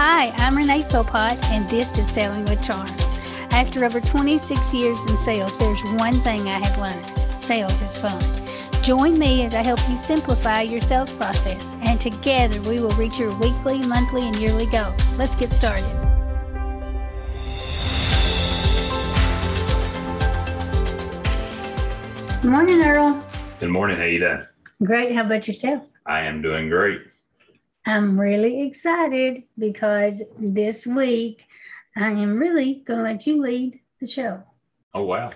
Hi, 0.00 0.30
I'm 0.36 0.56
Renee 0.56 0.84
Philpott, 0.84 1.42
and 1.50 1.68
this 1.68 1.98
is 1.98 2.08
Selling 2.08 2.44
with 2.44 2.62
Charm. 2.62 2.86
After 3.50 3.84
over 3.84 4.00
26 4.00 4.72
years 4.72 5.04
in 5.06 5.16
sales, 5.16 5.58
there's 5.58 5.82
one 5.94 6.14
thing 6.20 6.42
I 6.42 6.64
have 6.64 6.78
learned 6.78 7.04
sales 7.34 7.82
is 7.82 7.98
fun. 7.98 8.22
Join 8.84 9.18
me 9.18 9.44
as 9.44 9.56
I 9.56 9.62
help 9.62 9.80
you 9.88 9.96
simplify 9.96 10.60
your 10.60 10.80
sales 10.80 11.10
process, 11.10 11.74
and 11.80 12.00
together 12.00 12.60
we 12.62 12.78
will 12.80 12.92
reach 12.92 13.18
your 13.18 13.36
weekly, 13.38 13.84
monthly, 13.84 14.22
and 14.22 14.36
yearly 14.36 14.66
goals. 14.66 15.18
Let's 15.18 15.34
get 15.34 15.50
started. 15.50 15.82
Good 22.40 22.52
morning, 22.52 22.80
Earl. 22.82 23.24
Good 23.58 23.70
morning. 23.70 23.96
How 23.96 24.04
you 24.04 24.20
doing? 24.20 24.46
Great. 24.84 25.12
How 25.12 25.24
about 25.24 25.48
yourself? 25.48 25.82
I 26.06 26.20
am 26.20 26.40
doing 26.40 26.68
great. 26.68 27.00
I'm 27.88 28.20
really 28.20 28.66
excited 28.66 29.44
because 29.58 30.22
this 30.38 30.86
week 30.86 31.46
I 31.96 32.10
am 32.10 32.38
really 32.38 32.82
going 32.86 32.98
to 32.98 33.02
let 33.02 33.26
you 33.26 33.40
lead 33.40 33.80
the 33.98 34.06
show. 34.06 34.42
Oh, 34.92 35.04
wow. 35.04 35.30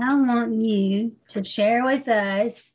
I 0.00 0.14
want 0.14 0.54
you 0.54 1.16
to 1.30 1.42
share 1.42 1.84
with 1.84 2.06
us 2.06 2.70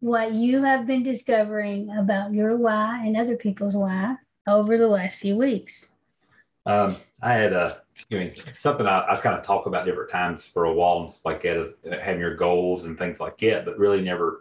what 0.00 0.32
you 0.32 0.62
have 0.62 0.86
been 0.86 1.02
discovering 1.02 1.90
about 1.90 2.32
your 2.32 2.56
why 2.56 3.04
and 3.04 3.18
other 3.18 3.36
people's 3.36 3.76
why 3.76 4.16
over 4.46 4.78
the 4.78 4.88
last 4.88 5.18
few 5.18 5.36
weeks. 5.36 5.88
Um, 6.64 6.96
I 7.20 7.34
had 7.34 7.52
a, 7.52 7.82
you 8.08 8.18
know, 8.18 8.30
something 8.54 8.86
I, 8.86 9.04
I 9.10 9.16
kind 9.16 9.38
of 9.38 9.44
talk 9.44 9.66
about 9.66 9.84
different 9.84 10.10
times 10.10 10.42
for 10.42 10.64
a 10.64 10.72
while 10.72 11.00
and 11.00 11.10
stuff 11.10 11.26
like 11.26 11.42
that, 11.42 11.60
is 11.60 11.74
having 12.02 12.20
your 12.20 12.34
goals 12.34 12.86
and 12.86 12.96
things 12.96 13.20
like 13.20 13.36
that, 13.40 13.66
but 13.66 13.78
really 13.78 14.00
never 14.00 14.40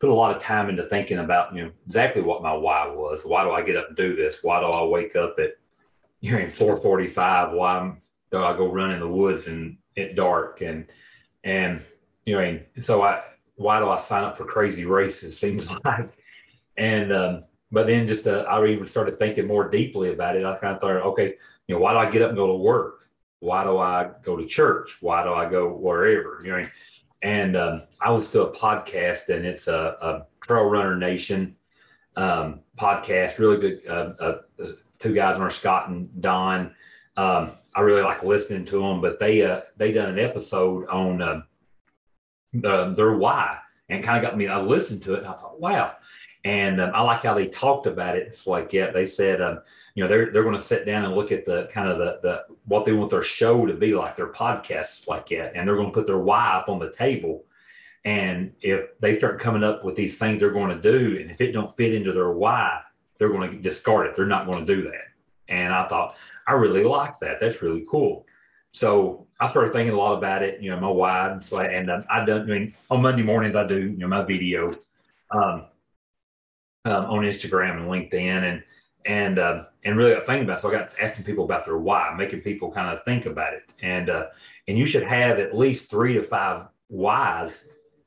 put 0.00 0.10
a 0.10 0.14
lot 0.14 0.36
of 0.36 0.42
time 0.42 0.68
into 0.68 0.84
thinking 0.84 1.18
about, 1.18 1.54
you 1.54 1.64
know, 1.64 1.70
exactly 1.86 2.22
what 2.22 2.42
my 2.42 2.52
why 2.52 2.86
was. 2.86 3.24
Why 3.24 3.44
do 3.44 3.52
I 3.52 3.62
get 3.62 3.76
up 3.76 3.88
and 3.88 3.96
do 3.96 4.16
this? 4.16 4.38
Why 4.42 4.60
do 4.60 4.66
I 4.66 4.84
wake 4.84 5.16
up 5.16 5.36
at, 5.38 5.56
you 6.20 6.32
know, 6.32 6.48
445? 6.48 7.52
Why 7.52 7.92
do 8.30 8.42
I 8.42 8.56
go 8.56 8.70
run 8.70 8.92
in 8.92 9.00
the 9.00 9.08
woods 9.08 9.46
and 9.46 9.76
at 9.96 10.16
dark? 10.16 10.60
And, 10.60 10.86
and, 11.44 11.80
you 12.26 12.36
know, 12.36 12.60
so 12.80 13.02
I, 13.02 13.22
why 13.56 13.78
do 13.78 13.88
I 13.88 13.98
sign 13.98 14.24
up 14.24 14.36
for 14.36 14.44
crazy 14.44 14.84
races? 14.84 15.38
Seems 15.40 15.74
like, 15.84 16.10
and, 16.76 17.12
um, 17.12 17.44
but 17.70 17.86
then 17.86 18.06
just, 18.06 18.26
uh, 18.26 18.44
I 18.48 18.64
even 18.66 18.86
started 18.86 19.18
thinking 19.18 19.46
more 19.46 19.68
deeply 19.68 20.12
about 20.12 20.36
it. 20.36 20.44
I 20.44 20.56
kind 20.56 20.74
of 20.74 20.80
thought, 20.80 20.90
okay, 20.90 21.34
you 21.66 21.74
know, 21.74 21.80
why 21.80 21.92
do 21.92 21.98
I 21.98 22.10
get 22.10 22.22
up 22.22 22.28
and 22.28 22.36
go 22.36 22.48
to 22.48 22.54
work? 22.54 23.08
Why 23.40 23.64
do 23.64 23.78
I 23.78 24.10
go 24.22 24.36
to 24.36 24.46
church? 24.46 24.98
Why 25.00 25.22
do 25.22 25.32
I 25.34 25.48
go 25.48 25.68
wherever? 25.68 26.40
You 26.44 26.52
know, 26.52 26.66
and 27.24 27.56
um, 27.56 27.82
I 28.02 28.12
listen 28.12 28.32
to 28.32 28.48
a 28.48 28.54
podcast, 28.54 29.34
and 29.34 29.46
it's 29.46 29.66
a, 29.66 29.96
a 30.00 30.26
Trail 30.46 30.64
Runner 30.64 30.94
Nation 30.94 31.56
um, 32.16 32.60
podcast. 32.78 33.38
Really 33.38 33.56
good. 33.56 33.80
Uh, 33.88 34.12
uh, 34.20 34.38
two 34.98 35.14
guys 35.14 35.38
on 35.38 35.50
Scott 35.50 35.88
and 35.88 36.20
Don. 36.20 36.74
Um, 37.16 37.52
I 37.74 37.80
really 37.80 38.02
like 38.02 38.22
listening 38.22 38.66
to 38.66 38.78
them, 38.78 39.00
but 39.00 39.18
they 39.18 39.42
uh, 39.42 39.62
they 39.78 39.90
done 39.90 40.10
an 40.10 40.18
episode 40.18 40.86
on 40.88 41.22
uh, 41.22 41.40
their 42.52 43.16
why, 43.16 43.56
and 43.88 44.04
kind 44.04 44.22
of 44.22 44.30
got 44.30 44.36
me. 44.36 44.46
I 44.46 44.60
listened 44.60 45.02
to 45.04 45.14
it, 45.14 45.20
and 45.20 45.26
I 45.26 45.32
thought, 45.32 45.58
wow. 45.58 45.94
And 46.44 46.80
um, 46.80 46.90
I 46.94 47.02
like 47.02 47.22
how 47.22 47.34
they 47.34 47.46
talked 47.46 47.86
about 47.86 48.16
it. 48.16 48.38
Like, 48.46 48.72
yeah, 48.72 48.90
they 48.90 49.06
said, 49.06 49.40
um, 49.40 49.60
you 49.94 50.02
know, 50.02 50.08
they're 50.08 50.30
they're 50.30 50.42
going 50.42 50.56
to 50.56 50.62
sit 50.62 50.84
down 50.84 51.04
and 51.04 51.14
look 51.14 51.32
at 51.32 51.46
the 51.46 51.68
kind 51.72 51.88
of 51.88 51.98
the 51.98 52.18
the 52.22 52.44
what 52.66 52.84
they 52.84 52.92
want 52.92 53.10
their 53.10 53.22
show 53.22 53.64
to 53.66 53.74
be 53.74 53.94
like, 53.94 54.16
their 54.16 54.32
podcast, 54.32 55.08
like 55.08 55.28
that, 55.28 55.52
and 55.54 55.66
they're 55.66 55.76
going 55.76 55.88
to 55.88 55.94
put 55.94 56.06
their 56.06 56.18
why 56.18 56.54
up 56.54 56.68
on 56.68 56.78
the 56.78 56.92
table. 56.92 57.44
And 58.04 58.52
if 58.60 58.98
they 59.00 59.16
start 59.16 59.40
coming 59.40 59.64
up 59.64 59.82
with 59.82 59.94
these 59.94 60.18
things 60.18 60.40
they're 60.40 60.50
going 60.50 60.76
to 60.76 60.82
do, 60.82 61.18
and 61.20 61.30
if 61.30 61.40
it 61.40 61.52
don't 61.52 61.74
fit 61.74 61.94
into 61.94 62.12
their 62.12 62.32
why, 62.32 62.80
they're 63.18 63.30
going 63.30 63.50
to 63.50 63.58
discard 63.58 64.06
it. 64.06 64.14
They're 64.14 64.26
not 64.26 64.46
going 64.46 64.66
to 64.66 64.74
do 64.74 64.82
that. 64.82 65.04
And 65.48 65.72
I 65.72 65.88
thought, 65.88 66.16
I 66.46 66.52
really 66.52 66.84
like 66.84 67.18
that. 67.20 67.38
That's 67.40 67.62
really 67.62 67.86
cool. 67.88 68.26
So 68.72 69.26
I 69.40 69.46
started 69.46 69.72
thinking 69.72 69.94
a 69.94 69.96
lot 69.96 70.18
about 70.18 70.42
it. 70.42 70.60
You 70.60 70.70
know, 70.70 70.80
my 70.80 70.88
why, 70.88 71.38
and 71.64 71.90
um, 71.90 72.02
I 72.10 72.24
done. 72.24 72.42
I 72.42 72.44
mean, 72.44 72.74
on 72.90 73.00
Monday 73.00 73.22
mornings 73.22 73.56
I 73.56 73.66
do 73.66 73.78
you 73.78 73.96
know 73.96 74.08
my 74.08 74.24
video 74.24 74.74
um, 75.30 75.66
um, 76.84 77.06
on 77.06 77.22
Instagram 77.22 77.78
and 77.78 77.88
LinkedIn, 77.88 78.50
and 78.50 78.62
and 79.06 79.38
uh, 79.38 79.64
and 79.84 79.96
really 79.96 80.14
thinking 80.26 80.44
about. 80.44 80.60
So 80.60 80.68
I 80.68 80.72
got 80.72 80.90
asking 81.00 81.24
people 81.24 81.44
about 81.44 81.64
their 81.64 81.78
why, 81.78 82.14
making 82.16 82.40
people 82.40 82.70
kind 82.70 82.96
of 82.96 83.04
think 83.04 83.26
about 83.26 83.54
it, 83.54 83.62
and 83.82 84.10
uh, 84.10 84.26
and 84.68 84.78
you 84.78 84.86
should 84.86 85.04
have 85.04 85.38
at 85.38 85.56
least 85.56 85.90
three 85.90 86.14
to 86.14 86.22
five 86.22 86.66
whys 86.88 87.64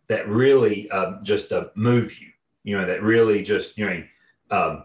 that 0.07 0.27
really 0.27 0.89
uh, 0.91 1.21
just 1.21 1.51
move 1.75 2.19
you. 2.19 2.29
You 2.63 2.77
know, 2.77 2.87
that 2.87 3.03
really 3.03 3.43
just 3.43 3.77
you 3.77 3.85
know 3.85 4.03
um, 4.51 4.83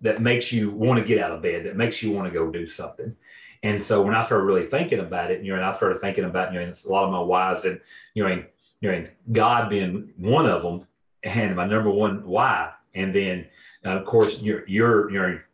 that 0.00 0.20
makes 0.20 0.52
you 0.52 0.70
want 0.70 0.98
to 0.98 1.04
get 1.06 1.22
out 1.22 1.32
of 1.32 1.42
bed, 1.42 1.64
that 1.66 1.76
makes 1.76 2.02
you 2.02 2.10
want 2.10 2.30
to 2.30 2.38
go 2.38 2.50
do 2.50 2.66
something. 2.66 3.16
And 3.62 3.80
so 3.80 4.02
when 4.02 4.14
I 4.14 4.22
started 4.22 4.44
really 4.44 4.66
thinking 4.66 4.98
about 4.98 5.30
it, 5.30 5.44
you 5.44 5.52
know, 5.52 5.56
and 5.56 5.64
I 5.64 5.72
started 5.72 6.00
thinking 6.00 6.24
about 6.24 6.52
you 6.52 6.60
know 6.60 6.72
a 6.72 6.88
lot 6.92 7.04
of 7.04 7.12
my 7.12 7.20
whys, 7.20 7.64
and 7.64 7.80
you 8.14 8.24
know, 8.24 8.44
you 8.80 8.90
know, 8.90 9.06
God 9.30 9.70
being 9.70 10.12
one 10.16 10.46
of 10.46 10.62
them, 10.62 10.86
and 11.22 11.54
my 11.54 11.66
number 11.66 11.90
one 11.90 12.26
why, 12.26 12.72
and 12.94 13.14
then 13.14 13.46
uh, 13.84 13.98
of 13.98 14.06
course 14.06 14.42
you're 14.42 14.66
you're 14.68 15.10
you're 15.10 15.44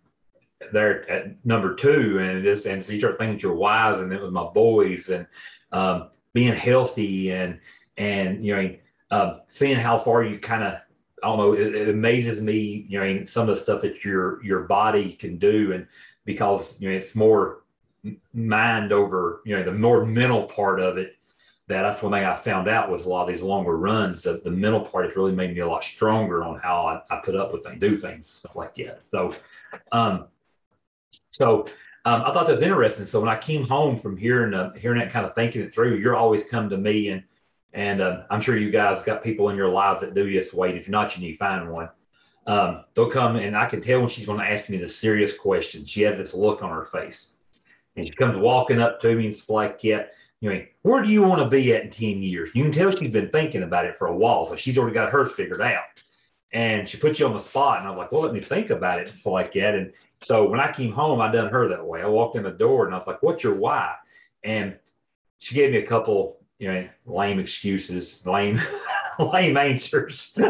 there 0.72 1.09
at 1.10 1.44
number 1.44 1.75
two, 1.75 2.19
and 2.19 2.43
just 2.43 2.66
and 2.66 2.82
so 2.82 2.93
you 2.93 2.99
start 2.99 3.43
you're 3.43 3.54
wise, 3.54 4.00
and 4.00 4.10
then 4.10 4.21
with 4.21 4.32
my 4.32 4.44
boys, 4.44 5.09
and 5.09 5.26
um, 5.72 6.10
being 6.32 6.54
healthy, 6.54 7.31
and 7.31 7.59
and 7.97 8.44
you 8.44 8.56
know, 8.56 8.75
um, 9.10 9.41
seeing 9.49 9.78
how 9.78 9.99
far 9.99 10.25
you 10.25 10.38
kind 10.38 10.62
of 10.62 10.81
I 11.22 11.26
don't 11.26 11.38
know, 11.38 11.53
it, 11.53 11.75
it, 11.75 11.88
amazes 11.88 12.41
me, 12.41 12.87
you 12.88 13.00
know, 13.00 13.25
some 13.26 13.49
of 13.49 13.56
the 13.56 13.60
stuff 13.60 13.82
that 13.82 14.05
your 14.05 14.43
your 14.44 14.62
body 14.62 15.12
can 15.12 15.38
do, 15.38 15.72
and 15.72 15.87
because 16.25 16.81
you 16.81 16.91
know 16.91 16.97
it's 16.97 17.15
more 17.15 17.62
mind 18.32 18.93
over, 18.93 19.43
you 19.44 19.56
know, 19.56 19.65
the 19.65 19.72
more 19.72 20.05
mental 20.05 20.44
part 20.44 20.81
of 20.81 20.99
it. 20.99 21.16
That 21.68 21.82
that's 21.82 22.02
one 22.02 22.12
thing 22.12 22.24
I 22.24 22.34
found 22.34 22.66
out 22.66 22.90
was 22.90 23.04
a 23.04 23.08
lot 23.10 23.22
of 23.22 23.28
these 23.28 23.42
longer 23.42 23.76
runs. 23.76 24.22
That 24.22 24.42
the 24.42 24.50
mental 24.50 24.80
part 24.80 25.04
has 25.04 25.16
really 25.16 25.32
made 25.32 25.54
me 25.54 25.60
a 25.60 25.68
lot 25.68 25.84
stronger 25.84 26.42
on 26.42 26.58
how 26.58 26.86
I, 26.86 27.14
I 27.14 27.20
put 27.22 27.36
up 27.36 27.52
with 27.52 27.66
and 27.66 27.78
do 27.78 27.98
things, 27.98 28.28
stuff 28.28 28.56
like 28.56 28.74
that. 28.76 29.02
So, 29.08 29.34
um, 29.92 30.28
so 31.28 31.66
um, 32.06 32.22
I 32.22 32.32
thought 32.32 32.46
that 32.46 32.52
was 32.52 32.62
interesting. 32.62 33.04
So 33.04 33.20
when 33.20 33.28
I 33.28 33.36
came 33.36 33.66
home 33.66 33.98
from 33.98 34.16
hearing 34.16 34.54
uh, 34.54 34.72
hearing 34.74 34.98
that 34.98 35.10
kind 35.10 35.26
of 35.26 35.34
thinking 35.34 35.60
it 35.60 35.74
through, 35.74 35.96
you're 35.96 36.16
always 36.16 36.46
come 36.46 36.70
to 36.70 36.78
me 36.78 37.08
and 37.08 37.22
and 37.74 38.00
uh, 38.00 38.22
I'm 38.30 38.40
sure 38.40 38.56
you 38.56 38.70
guys 38.70 39.02
got 39.02 39.22
people 39.22 39.50
in 39.50 39.56
your 39.56 39.68
lives 39.68 40.00
that 40.00 40.14
do 40.14 40.32
this 40.32 40.54
wait. 40.54 40.74
If 40.74 40.88
not, 40.88 41.16
you 41.16 41.22
need 41.22 41.32
to 41.32 41.38
find 41.38 41.70
one. 41.70 41.90
Um, 42.46 42.84
they'll 42.94 43.10
come 43.10 43.36
and 43.36 43.54
I 43.54 43.66
can 43.66 43.82
tell 43.82 44.00
when 44.00 44.08
she's 44.08 44.24
going 44.24 44.38
to 44.38 44.50
ask 44.50 44.70
me 44.70 44.78
the 44.78 44.88
serious 44.88 45.36
question. 45.36 45.84
She 45.84 46.00
had 46.00 46.16
this 46.16 46.32
look 46.32 46.62
on 46.62 46.70
her 46.70 46.86
face, 46.86 47.34
and 47.94 48.06
she 48.06 48.12
comes 48.12 48.38
walking 48.38 48.80
up 48.80 49.02
to 49.02 49.14
me 49.14 49.26
and 49.26 49.34
it's 49.34 49.50
like, 49.50 49.80
"Yeah, 49.84 50.04
you 50.41 50.53
know, 50.53 50.65
where 50.82 51.03
do 51.03 51.09
you 51.09 51.22
want 51.22 51.43
to 51.43 51.49
be 51.49 51.75
at 51.75 51.84
in 51.84 51.91
ten 51.91 52.22
years?" 52.22 52.50
You 52.54 52.65
can 52.65 52.72
tell 52.72 52.91
she's 52.91 53.10
been 53.10 53.31
thinking 53.31 53.62
about 53.62 53.87
it 53.87 53.97
for 53.99 54.06
a 54.06 54.16
while, 54.16 54.47
so 54.47 54.56
she's 54.56 54.78
already 54.78 54.94
got 54.94 55.10
hers 55.10 55.32
figured 55.32 55.62
out. 55.62 55.84
And 56.53 56.88
she 56.88 56.97
puts 56.97 57.19
you 57.19 57.26
on 57.26 57.34
the 57.34 57.41
spot, 57.41 57.81
and 57.81 57.88
I'm 57.88 57.97
like, 57.97 58.12
"Well, 58.12 58.22
let 58.22 58.32
me 58.32 58.41
think 58.41 58.71
about 58.71 59.00
it 59.00 59.12
like 59.25 59.53
that." 59.54 59.75
And 59.75 59.93
so 60.22 60.49
when 60.49 60.60
I 60.60 60.72
came 60.72 60.93
home, 60.93 61.21
I 61.21 61.31
done 61.31 61.50
her 61.50 61.69
that 61.69 61.84
way. 61.84 62.03
I 62.03 62.06
walked 62.06 62.37
in 62.37 62.43
the 62.43 62.50
door 62.50 62.87
and 62.87 62.94
I 62.94 62.99
was 62.99 63.06
like, 63.06 63.22
"What's 63.22 63.44
your 63.44 63.54
why?" 63.54 63.94
And 64.43 64.78
she 65.38 65.54
gave 65.54 65.72
me 65.72 65.78
a 65.78 65.87
couple, 65.87 66.41
you 66.59 66.72
know, 66.72 66.88
lame 67.06 67.38
excuses, 67.38 68.25
lame, 68.26 68.60
lame 69.19 69.56
answers. 69.56 70.32
they 70.34 70.47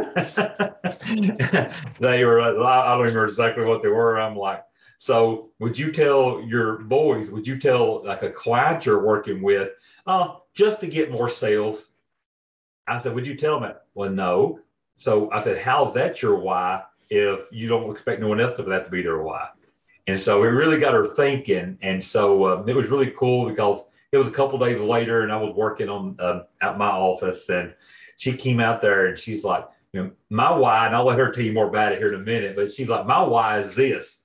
were, 2.24 2.40
I 2.40 2.90
don't 2.90 3.00
remember 3.00 3.24
exactly 3.24 3.64
what 3.64 3.82
they 3.82 3.88
were. 3.88 4.18
I'm 4.20 4.36
like, 4.36 4.64
so 4.98 5.50
would 5.60 5.78
you 5.78 5.92
tell 5.92 6.42
your 6.42 6.78
boys? 6.78 7.30
Would 7.30 7.46
you 7.46 7.58
tell 7.58 8.04
like 8.04 8.24
a 8.24 8.30
client 8.30 8.84
you're 8.84 9.06
working 9.06 9.40
with, 9.40 9.70
oh, 10.08 10.42
just 10.54 10.80
to 10.80 10.88
get 10.88 11.12
more 11.12 11.28
sales? 11.28 11.88
I 12.86 12.98
said, 12.98 13.14
would 13.14 13.26
you 13.26 13.36
tell 13.36 13.60
them? 13.60 13.74
Well, 13.94 14.10
no. 14.10 14.58
So 14.96 15.30
I 15.30 15.40
said, 15.42 15.62
how's 15.62 15.94
that 15.94 16.20
your 16.20 16.36
why? 16.36 16.82
If 17.10 17.46
you 17.52 17.68
don't 17.68 17.90
expect 17.92 18.20
no 18.20 18.28
one 18.28 18.40
else 18.40 18.56
for 18.56 18.62
that 18.64 18.86
to 18.86 18.90
be 18.90 19.02
their 19.02 19.22
why. 19.22 19.48
And 20.08 20.18
so 20.18 20.42
it 20.42 20.48
really 20.48 20.80
got 20.80 20.94
her 20.94 21.06
thinking. 21.06 21.78
And 21.80 22.02
so 22.02 22.44
uh, 22.44 22.64
it 22.66 22.74
was 22.74 22.90
really 22.90 23.14
cool 23.16 23.48
because 23.48 23.80
it 24.10 24.18
was 24.18 24.28
a 24.28 24.32
couple 24.32 24.58
days 24.58 24.80
later 24.80 25.22
and 25.22 25.30
I 25.30 25.36
was 25.36 25.54
working 25.54 25.88
on 25.88 26.16
uh, 26.18 26.42
at 26.60 26.76
my 26.76 26.88
office 26.88 27.48
and 27.48 27.72
she 28.16 28.32
came 28.32 28.58
out 28.58 28.80
there 28.80 29.06
and 29.06 29.16
she's 29.16 29.44
like, 29.44 29.64
you 29.92 30.02
know, 30.02 30.10
my 30.28 30.50
why, 30.50 30.86
and 30.86 30.96
I'll 30.96 31.06
let 31.06 31.18
her 31.20 31.30
tell 31.30 31.44
you 31.44 31.52
more 31.52 31.68
about 31.68 31.92
it 31.92 31.98
here 31.98 32.08
in 32.08 32.20
a 32.20 32.24
minute, 32.24 32.56
but 32.56 32.72
she's 32.72 32.88
like, 32.88 33.06
my 33.06 33.22
why 33.22 33.58
is 33.58 33.76
this. 33.76 34.24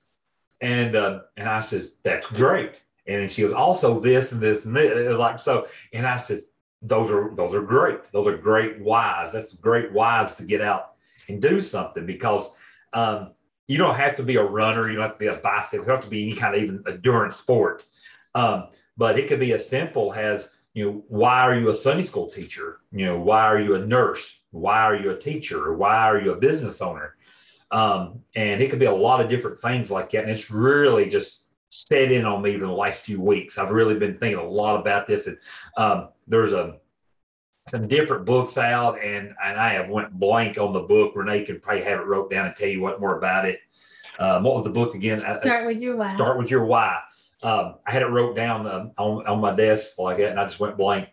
And 0.60 0.96
uh, 0.96 1.20
and 1.36 1.48
I 1.48 1.60
says, 1.60 1.96
that's 2.02 2.26
great. 2.28 2.82
And 3.06 3.30
she 3.30 3.44
was 3.44 3.52
also 3.52 4.00
this 4.00 4.32
and 4.32 4.40
this 4.40 4.64
and 4.64 4.74
this. 4.74 5.16
Like 5.16 5.38
so, 5.38 5.68
and 5.92 6.06
I 6.06 6.16
said, 6.16 6.40
those 6.80 7.10
are 7.10 7.34
those 7.34 7.54
are 7.54 7.62
great. 7.62 8.12
Those 8.12 8.26
are 8.26 8.36
great 8.36 8.80
whys. 8.80 9.32
That's 9.32 9.54
great 9.54 9.92
whys 9.92 10.34
to 10.36 10.44
get 10.44 10.60
out 10.60 10.92
and 11.28 11.40
do 11.40 11.60
something 11.60 12.06
because 12.06 12.46
um, 12.92 13.32
you 13.66 13.78
don't 13.78 13.94
have 13.94 14.16
to 14.16 14.22
be 14.22 14.36
a 14.36 14.44
runner. 14.44 14.88
You 14.88 14.96
don't 14.96 15.04
have 15.04 15.14
to 15.14 15.18
be 15.18 15.26
a 15.26 15.36
bicycle. 15.36 15.80
You 15.80 15.86
don't 15.86 15.96
have 15.96 16.04
to 16.04 16.10
be 16.10 16.24
any 16.24 16.36
kind 16.36 16.54
of 16.54 16.62
even 16.62 16.84
endurance 16.86 17.36
sport. 17.36 17.84
Um, 18.34 18.68
but 18.96 19.18
it 19.18 19.28
could 19.28 19.40
be 19.40 19.52
as 19.52 19.68
simple 19.68 20.12
as, 20.12 20.50
you 20.74 20.84
know, 20.84 21.04
why 21.08 21.40
are 21.40 21.58
you 21.58 21.70
a 21.70 21.74
Sunday 21.74 22.02
school 22.02 22.30
teacher? 22.30 22.80
You 22.92 23.06
know, 23.06 23.18
why 23.18 23.42
are 23.42 23.60
you 23.60 23.74
a 23.74 23.86
nurse? 23.86 24.40
Why 24.50 24.82
are 24.82 24.96
you 24.96 25.10
a 25.10 25.18
teacher? 25.18 25.74
Why 25.74 25.96
are 25.96 26.20
you 26.20 26.32
a 26.32 26.36
business 26.36 26.80
owner? 26.80 27.16
Um, 27.70 28.20
and 28.36 28.62
it 28.62 28.70
could 28.70 28.78
be 28.78 28.86
a 28.86 28.94
lot 28.94 29.20
of 29.20 29.28
different 29.28 29.58
things 29.58 29.90
like 29.90 30.10
that. 30.10 30.22
And 30.22 30.30
it's 30.30 30.50
really 30.50 31.08
just 31.08 31.48
set 31.70 32.12
in 32.12 32.24
on 32.24 32.40
me 32.40 32.54
in 32.54 32.60
the 32.60 32.68
last 32.68 33.00
few 33.00 33.20
weeks. 33.20 33.58
I've 33.58 33.70
really 33.70 33.96
been 33.96 34.16
thinking 34.18 34.38
a 34.38 34.48
lot 34.48 34.78
about 34.78 35.06
this, 35.08 35.26
and 35.26 35.36
um, 35.76 36.08
there's 36.28 36.52
a 36.52 36.78
some 37.68 37.88
different 37.88 38.26
books 38.26 38.58
out, 38.58 39.02
and 39.02 39.34
and 39.42 39.58
I 39.58 39.72
have 39.72 39.88
went 39.88 40.12
blank 40.12 40.58
on 40.58 40.72
the 40.72 40.80
book. 40.80 41.12
Renee 41.16 41.44
can 41.44 41.60
probably 41.60 41.82
have 41.84 42.00
it 42.00 42.06
wrote 42.06 42.30
down 42.30 42.46
and 42.46 42.54
tell 42.54 42.68
you 42.68 42.80
what 42.80 43.00
more 43.00 43.18
about 43.18 43.46
it. 43.46 43.58
Um, 44.18 44.44
what 44.44 44.54
was 44.54 44.64
the 44.64 44.70
book 44.70 44.94
again? 44.94 45.24
Start 45.40 45.66
with 45.66 45.78
your 45.78 45.96
why. 45.96 46.14
Start 46.14 46.38
with 46.38 46.50
your 46.50 46.64
why. 46.64 47.00
Um, 47.42 47.76
I 47.86 47.90
had 47.90 48.02
it 48.02 48.06
wrote 48.06 48.36
down 48.36 48.66
um, 48.66 48.92
on 48.96 49.26
on 49.26 49.40
my 49.40 49.54
desk 49.54 49.98
like 49.98 50.18
that, 50.18 50.30
and 50.30 50.38
I 50.38 50.44
just 50.44 50.60
went 50.60 50.76
blank. 50.76 51.08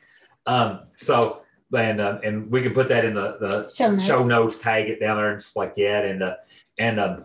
Um, 0.46 0.82
so 0.96 1.41
and 1.74 2.02
uh, 2.02 2.20
and 2.24 2.50
we 2.52 2.62
can 2.62 2.74
put 2.74 2.90
that 2.90 3.06
in 3.06 3.14
the 3.14 3.38
the 3.40 3.70
show 3.70 3.92
notes, 3.92 4.06
show 4.06 4.24
notes 4.24 4.58
tag 4.58 4.90
it 4.90 5.00
down 5.00 5.18
there 5.18 5.32
and 5.32 5.42
stuff 5.42 5.56
like 5.56 5.76
that, 5.76 6.06
and 6.06 6.24
uh, 6.24 6.36
and 6.78 7.00
um, 7.00 7.24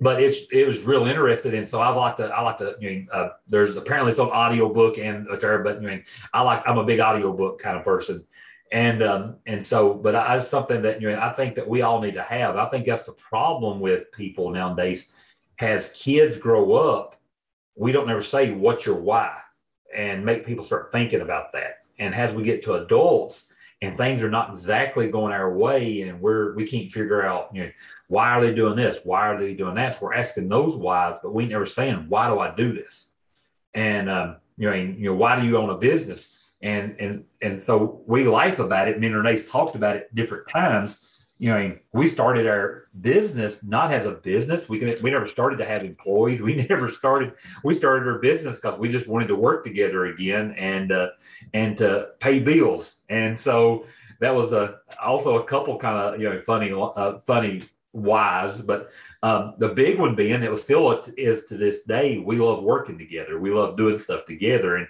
but 0.00 0.22
it's 0.22 0.46
it 0.50 0.66
was 0.66 0.82
real 0.82 1.06
interested 1.06 1.54
and 1.54 1.68
So 1.68 1.80
I 1.80 1.90
like 1.90 2.16
to 2.16 2.24
I 2.24 2.40
like 2.42 2.58
to 2.58 2.76
you 2.80 2.90
know 2.90 3.12
uh, 3.12 3.28
there's 3.48 3.76
apparently 3.76 4.12
some 4.12 4.30
audio 4.30 4.72
book 4.72 4.98
and 4.98 5.26
there, 5.40 5.58
but 5.62 5.82
you 5.82 5.90
know 5.90 6.00
I 6.32 6.42
like 6.42 6.62
I'm 6.66 6.78
a 6.78 6.84
big 6.84 7.00
audio 7.00 7.32
book 7.32 7.60
kind 7.60 7.76
of 7.76 7.84
person, 7.84 8.24
and 8.72 9.02
um 9.02 9.36
and 9.46 9.66
so 9.66 9.94
but 9.94 10.16
I 10.16 10.40
something 10.42 10.82
that 10.82 11.02
you 11.02 11.10
know 11.10 11.20
I 11.20 11.30
think 11.30 11.54
that 11.56 11.68
we 11.68 11.82
all 11.82 12.00
need 12.00 12.14
to 12.14 12.22
have. 12.22 12.56
I 12.56 12.68
think 12.70 12.86
that's 12.86 13.02
the 13.02 13.12
problem 13.12 13.80
with 13.80 14.10
people 14.12 14.50
nowadays. 14.50 15.12
As 15.58 15.92
kids 15.92 16.38
grow 16.38 16.72
up, 16.74 17.20
we 17.76 17.92
don't 17.92 18.06
never 18.06 18.22
say 18.22 18.52
what's 18.52 18.86
your 18.86 18.96
why, 18.96 19.36
and 19.94 20.24
make 20.24 20.46
people 20.46 20.64
start 20.64 20.90
thinking 20.92 21.20
about 21.20 21.52
that. 21.52 21.79
And 22.00 22.14
as 22.14 22.34
we 22.34 22.42
get 22.42 22.64
to 22.64 22.74
adults, 22.74 23.46
and 23.82 23.96
things 23.96 24.22
are 24.22 24.30
not 24.30 24.50
exactly 24.50 25.10
going 25.10 25.32
our 25.32 25.52
way 25.54 26.02
and 26.02 26.20
we're 26.20 26.54
we 26.54 26.66
can't 26.66 26.92
figure 26.92 27.24
out 27.24 27.48
you 27.54 27.64
know 27.64 27.70
why 28.08 28.30
are 28.30 28.44
they 28.44 28.54
doing 28.54 28.76
this? 28.76 28.98
Why 29.04 29.28
are 29.28 29.40
they 29.40 29.54
doing 29.54 29.76
that? 29.76 29.94
So 29.94 30.00
we're 30.02 30.14
asking 30.14 30.48
those 30.48 30.76
whys 30.76 31.16
but 31.22 31.32
we 31.32 31.46
never 31.46 31.66
saying 31.66 32.06
why 32.08 32.28
do 32.28 32.38
i 32.40 32.54
do 32.54 32.72
this? 32.72 33.10
And 33.72 34.10
um, 34.10 34.36
you 34.56 34.68
know 34.68 34.76
you 34.76 35.10
know 35.10 35.14
why 35.14 35.40
do 35.40 35.46
you 35.46 35.56
own 35.56 35.70
a 35.70 35.78
business? 35.78 36.34
And 36.60 36.96
and 36.98 37.24
and 37.40 37.62
so 37.62 38.02
we 38.06 38.28
laugh 38.28 38.58
about 38.58 38.88
it. 38.88 39.00
Me 39.00 39.06
and 39.06 39.16
renee's 39.16 39.48
talked 39.48 39.76
about 39.76 39.96
it 39.96 40.14
different 40.14 40.48
times 40.48 41.00
you 41.40 41.48
know 41.48 41.74
we 41.94 42.06
started 42.06 42.46
our 42.46 42.88
business 43.00 43.64
not 43.64 43.94
as 43.94 44.04
a 44.04 44.12
business. 44.12 44.68
We 44.68 44.78
we 45.02 45.10
never 45.10 45.26
started 45.26 45.56
to 45.56 45.64
have 45.64 45.82
employees. 45.82 46.42
We 46.42 46.54
never 46.68 46.90
started 46.90 47.32
we 47.64 47.74
started 47.74 48.06
our 48.06 48.18
business 48.18 48.56
because 48.56 48.78
we 48.78 48.90
just 48.90 49.08
wanted 49.08 49.28
to 49.28 49.36
work 49.36 49.64
together 49.64 50.04
again 50.04 50.52
and 50.58 50.92
uh, 50.92 51.08
and 51.54 51.78
to 51.78 52.10
pay 52.20 52.40
bills. 52.40 52.96
And 53.08 53.36
so 53.38 53.86
that 54.20 54.34
was 54.34 54.52
a 54.52 54.80
also 55.02 55.38
a 55.38 55.44
couple 55.44 55.78
kind 55.78 55.96
of 55.96 56.20
you 56.20 56.28
know 56.28 56.42
funny 56.42 56.72
uh, 56.72 57.20
funny 57.26 57.62
whys 57.92 58.60
but 58.60 58.90
um, 59.22 59.54
the 59.58 59.68
big 59.68 59.98
one 59.98 60.14
being 60.14 60.42
it 60.44 60.50
was 60.50 60.62
still 60.62 61.02
is 61.16 61.44
to 61.46 61.56
this 61.56 61.82
day 61.84 62.18
we 62.18 62.36
love 62.36 62.62
working 62.62 62.98
together. 62.98 63.40
We 63.40 63.50
love 63.50 63.78
doing 63.78 63.98
stuff 63.98 64.26
together 64.26 64.76
and 64.76 64.86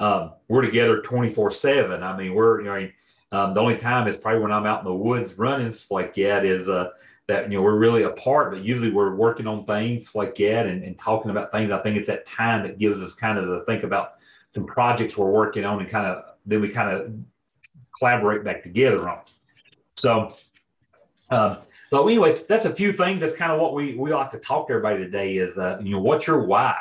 um, 0.00 0.32
we're 0.48 0.62
together 0.62 1.02
24 1.02 1.50
7 1.50 2.02
i 2.02 2.16
mean 2.16 2.32
we're 2.32 2.60
you 2.62 2.66
know 2.66 2.90
um, 3.32 3.54
the 3.54 3.60
only 3.60 3.76
time 3.76 4.08
is 4.08 4.16
probably 4.16 4.40
when 4.40 4.52
i'm 4.52 4.66
out 4.66 4.80
in 4.80 4.84
the 4.84 4.94
woods 4.94 5.38
running 5.38 5.74
like 5.90 6.16
is 6.16 6.68
uh, 6.68 6.90
that 7.26 7.50
you 7.50 7.56
know 7.56 7.62
we're 7.62 7.78
really 7.78 8.02
apart 8.02 8.52
but 8.52 8.62
usually 8.62 8.90
we're 8.90 9.14
working 9.14 9.46
on 9.46 9.64
things 9.64 10.14
like 10.14 10.34
that 10.36 10.66
and, 10.66 10.82
and 10.82 10.98
talking 10.98 11.30
about 11.30 11.52
things 11.52 11.70
i 11.70 11.78
think 11.82 11.96
it's 11.96 12.06
that 12.06 12.26
time 12.26 12.66
that 12.66 12.78
gives 12.78 13.00
us 13.00 13.14
kind 13.14 13.38
of 13.38 13.44
to 13.46 13.64
think 13.64 13.84
about 13.84 14.14
some 14.54 14.66
projects 14.66 15.16
we're 15.16 15.30
working 15.30 15.64
on 15.64 15.80
and 15.80 15.88
kind 15.88 16.06
of 16.06 16.24
then 16.46 16.60
we 16.60 16.68
kind 16.68 16.90
of 16.90 17.12
collaborate 18.00 18.44
back 18.44 18.62
together 18.62 19.08
on. 19.08 19.20
So, 19.96 20.34
um, 21.30 21.58
so 21.90 22.06
anyway, 22.08 22.44
that's 22.48 22.64
a 22.64 22.74
few 22.74 22.92
things. 22.92 23.20
That's 23.20 23.34
kind 23.34 23.52
of 23.52 23.60
what 23.60 23.74
we 23.74 23.94
we 23.94 24.12
like 24.12 24.30
to 24.32 24.38
talk 24.38 24.68
to 24.68 24.74
everybody 24.74 25.04
today. 25.04 25.36
Is 25.36 25.56
uh, 25.56 25.78
you 25.82 25.90
know 25.90 26.00
what's 26.00 26.26
your 26.26 26.44
why? 26.44 26.76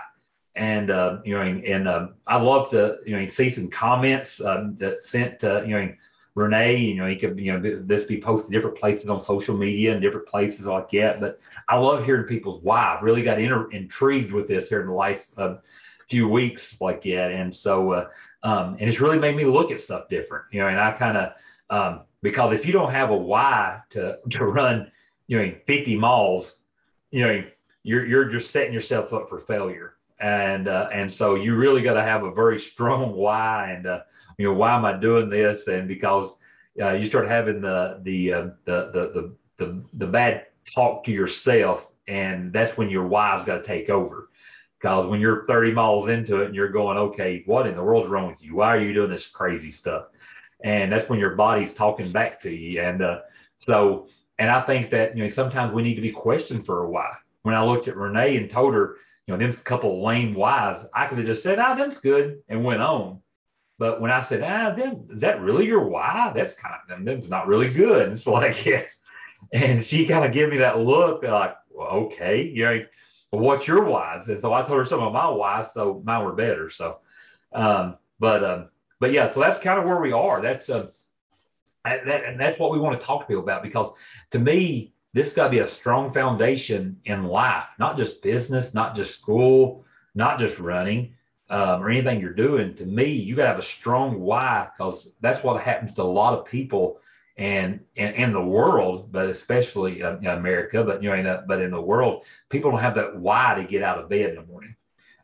And 0.56 0.92
uh, 0.92 1.20
you 1.26 1.36
know, 1.36 1.42
and, 1.42 1.64
and 1.64 1.88
uh, 1.88 2.08
I 2.28 2.38
love 2.38 2.70
to 2.72 2.98
you 3.06 3.20
know 3.20 3.26
see 3.28 3.50
some 3.50 3.70
comments 3.70 4.40
uh, 4.40 4.70
that 4.78 5.04
sent 5.04 5.40
to 5.40 5.64
you 5.68 5.80
know 5.80 5.94
Renee. 6.40 6.78
You 6.78 6.96
know, 6.96 7.08
he 7.08 7.16
could 7.16 7.40
you 7.40 7.58
know 7.58 7.82
this 7.84 8.06
be 8.06 8.22
posted 8.22 8.52
different 8.52 8.78
places 8.78 9.10
on 9.10 9.24
social 9.24 9.56
media 9.56 9.94
and 9.94 10.02
different 10.02 10.28
places 10.28 10.66
like 10.66 10.90
that. 10.92 11.20
But 11.20 11.40
I 11.68 11.78
love 11.78 12.06
hearing 12.06 12.26
people's 12.26 12.64
why. 12.64 12.96
I've 12.96 13.04
really 13.04 13.24
got 13.24 13.40
inter- 13.40 13.70
intrigued 13.72 14.32
with 14.32 14.48
this 14.48 14.70
here 14.70 14.82
in 14.82 14.88
the 14.88 14.94
last 14.94 15.32
uh, 15.38 15.58
few 16.10 16.28
weeks 16.28 16.76
like 16.82 17.02
that, 17.04 17.32
and 17.32 17.54
so 17.54 17.92
uh, 17.92 18.10
um, 18.44 18.78
and 18.80 18.90
it's 18.90 19.00
really 19.00 19.20
made 19.20 19.36
me 19.36 19.44
look 19.44 19.72
at 19.72 19.82
stuff 19.82 20.08
different, 20.10 20.46
you 20.52 20.62
know, 20.62 20.68
and 20.68 20.80
I 20.80 20.92
kind 20.92 21.18
of, 21.18 21.34
um, 21.70 22.02
because 22.22 22.54
if 22.54 22.66
you 22.66 22.72
don't 22.72 22.92
have 22.92 23.10
a 23.10 23.18
why 23.18 23.82
to, 23.92 24.18
to 24.32 24.46
run, 24.46 24.92
you 25.28 25.38
know, 25.38 25.54
50 25.68 25.98
miles, 25.98 26.60
you 27.12 27.26
know, 27.26 27.44
you're, 27.84 28.06
you're 28.06 28.26
just 28.26 28.52
setting 28.52 28.74
yourself 28.74 29.14
up 29.14 29.30
for 29.30 29.40
failure. 29.40 29.96
And, 30.20 30.68
uh, 30.68 30.90
and 30.92 31.12
so 31.12 31.36
you 31.36 31.56
really 31.56 31.82
got 31.82 31.94
to 31.94 32.02
have 32.02 32.24
a 32.24 32.32
very 32.32 32.60
strong 32.72 33.14
why. 33.14 33.72
And, 33.72 33.88
uh, 33.88 34.02
you 34.40 34.48
know, 34.48 34.54
why 34.54 34.76
am 34.76 34.86
I 34.86 34.94
doing 34.94 35.30
this? 35.30 35.68
And 35.68 35.86
because 35.88 36.38
uh, 36.82 36.94
you 36.94 37.06
start 37.06 37.28
having 37.28 37.60
the, 37.60 38.00
the, 38.04 38.34
uh, 38.34 38.42
the, 38.64 38.90
the, 38.94 39.12
the, 39.14 39.36
the, 39.58 39.84
the 39.94 40.08
bad 40.08 40.46
talk 40.74 41.04
to 41.04 41.12
yourself. 41.12 41.86
And 42.08 42.54
that's 42.54 42.78
when 42.78 42.90
your 42.90 43.06
why's 43.06 43.46
got 43.46 43.58
to 43.58 43.64
take 43.64 43.90
over 43.90 44.30
because 44.80 45.08
when 45.08 45.20
you're 45.20 45.46
30 45.46 45.74
miles 45.74 46.08
into 46.08 46.42
it 46.42 46.48
and 46.48 46.56
you're 46.56 46.70
going, 46.70 46.98
okay, 46.98 47.44
what 47.46 47.68
in 47.68 47.76
the 47.76 47.84
world's 47.84 48.10
wrong 48.10 48.28
with 48.28 48.42
you? 48.42 48.56
Why 48.56 48.76
are 48.78 48.80
you 48.80 48.94
doing 48.94 49.12
this 49.12 49.28
crazy 49.28 49.72
stuff? 49.72 50.06
And 50.64 50.90
that's 50.90 51.10
when 51.10 51.20
your 51.20 51.36
body's 51.36 51.74
talking 51.74 52.10
back 52.10 52.40
to 52.42 52.56
you. 52.56 52.82
And 52.82 53.02
uh, 53.02 53.20
so, 53.58 54.08
and 54.38 54.50
I 54.50 54.62
think 54.62 54.90
that, 54.92 55.18
you 55.18 55.24
know, 55.24 55.30
sometimes 55.30 55.74
we 55.74 55.84
need 55.84 55.96
to 55.96 56.02
be 56.02 56.12
questioned 56.12 56.66
for 56.66 56.84
a 56.84 56.90
why. 56.90 57.12
When 57.44 57.56
I 57.56 57.64
looked 57.66 57.90
at 57.90 57.98
Renee 57.98 58.38
and 58.38 58.50
told 58.50 58.74
her, 58.74 58.96
you 59.28 59.34
know, 59.34 59.38
them 59.38 59.54
couple 59.64 60.04
lame 60.04 60.34
whys, 60.34 60.86
I 60.94 61.08
could 61.08 61.18
have 61.18 61.28
just 61.28 61.44
said, 61.44 61.60
ah, 61.60 61.76
them's 61.76 61.98
good 61.98 62.40
and 62.48 62.64
went 62.64 62.82
on. 62.82 63.20
But 63.80 64.02
when 64.02 64.12
I 64.12 64.20
said, 64.20 64.44
ah, 64.44 64.76
them, 64.76 65.08
is 65.10 65.22
that 65.22 65.42
really 65.42 65.66
your 65.66 65.88
why? 65.88 66.34
That's 66.36 66.54
kind 66.54 66.76
of, 66.76 66.88
them, 66.90 67.06
them's 67.06 67.30
not 67.30 67.48
really 67.48 67.70
good. 67.74 68.12
It's 68.12 68.28
like, 68.28 68.66
yeah. 68.66 68.84
And 69.54 69.82
she 69.82 70.06
kind 70.06 70.26
of 70.26 70.34
gave 70.34 70.50
me 70.50 70.58
that 70.58 70.80
look 70.80 71.24
like, 71.24 71.56
well, 71.72 71.88
okay, 71.88 72.44
you 72.44 72.66
know, 72.66 72.86
what's 73.32 73.68
your 73.68 73.86
whys? 73.86 74.28
And 74.28 74.42
so 74.42 74.54
I 74.54 74.64
told 74.64 74.80
her 74.80 74.86
some 74.86 75.02
of 75.02 75.14
my 75.14 75.30
whys, 75.30 75.74
so 75.74 76.02
mine 76.04 76.26
were 76.26 76.34
better. 76.34 76.70
So, 76.70 76.98
um, 77.54 77.96
but, 78.20 78.44
um, 78.44 78.70
but 79.00 79.14
yeah, 79.14 79.32
so 79.32 79.40
that's 79.40 79.60
kind 79.60 79.80
of 79.80 79.86
where 79.86 80.02
we 80.02 80.12
are. 80.12 80.42
That's, 80.42 80.70
uh, 80.70 80.88
that, 81.86 82.26
and 82.26 82.38
that's 82.38 82.60
what 82.60 82.72
we 82.72 82.80
want 82.80 83.00
to 83.00 83.06
talk 83.06 83.22
to 83.22 83.28
people 83.28 83.44
about 83.44 83.64
because 83.64 83.90
to 84.32 84.40
me, 84.40 84.94
this 85.14 85.34
got 85.34 85.46
to 85.46 85.50
be 85.50 85.60
a 85.60 85.66
strong 85.66 86.12
foundation 86.12 87.00
in 87.06 87.24
life, 87.24 87.68
not 87.80 87.98
just 87.98 88.22
business, 88.22 88.74
not 88.74 88.96
just 88.96 89.14
school, 89.14 89.86
not 90.14 90.38
just 90.38 90.60
running 90.60 91.16
um, 91.50 91.82
or 91.82 91.90
anything 91.90 92.20
you're 92.20 92.34
doing. 92.34 92.76
To 92.76 92.86
me, 92.86 93.06
you 93.06 93.36
got 93.36 93.44
to 93.44 93.50
have 93.50 93.60
a 93.60 93.64
strong 93.64 94.20
why 94.20 94.70
because 94.78 95.08
that's 95.22 95.44
what 95.44 95.62
happens 95.62 95.96
to 95.96 96.04
a 96.04 96.04
lot 96.04 96.38
of 96.38 96.46
people 96.46 97.00
and 97.38 97.80
in, 97.96 98.14
in 98.16 98.34
the 98.34 98.44
world, 98.44 99.12
but 99.12 99.30
especially 99.30 100.04
uh, 100.04 100.18
America, 100.18 100.84
but 100.84 101.02
you 101.02 101.10
know, 101.10 101.32
a, 101.32 101.44
but 101.48 101.62
in 101.62 101.72
the 101.72 101.82
world, 101.82 102.24
people 102.50 102.70
don't 102.70 102.82
have 102.82 102.96
that 102.96 103.16
why 103.16 103.56
to 103.56 103.64
get 103.64 103.82
out 103.82 103.98
of 103.98 104.10
bed 104.10 104.32
in 104.32 104.36
the 104.36 104.44
morning. 104.44 104.76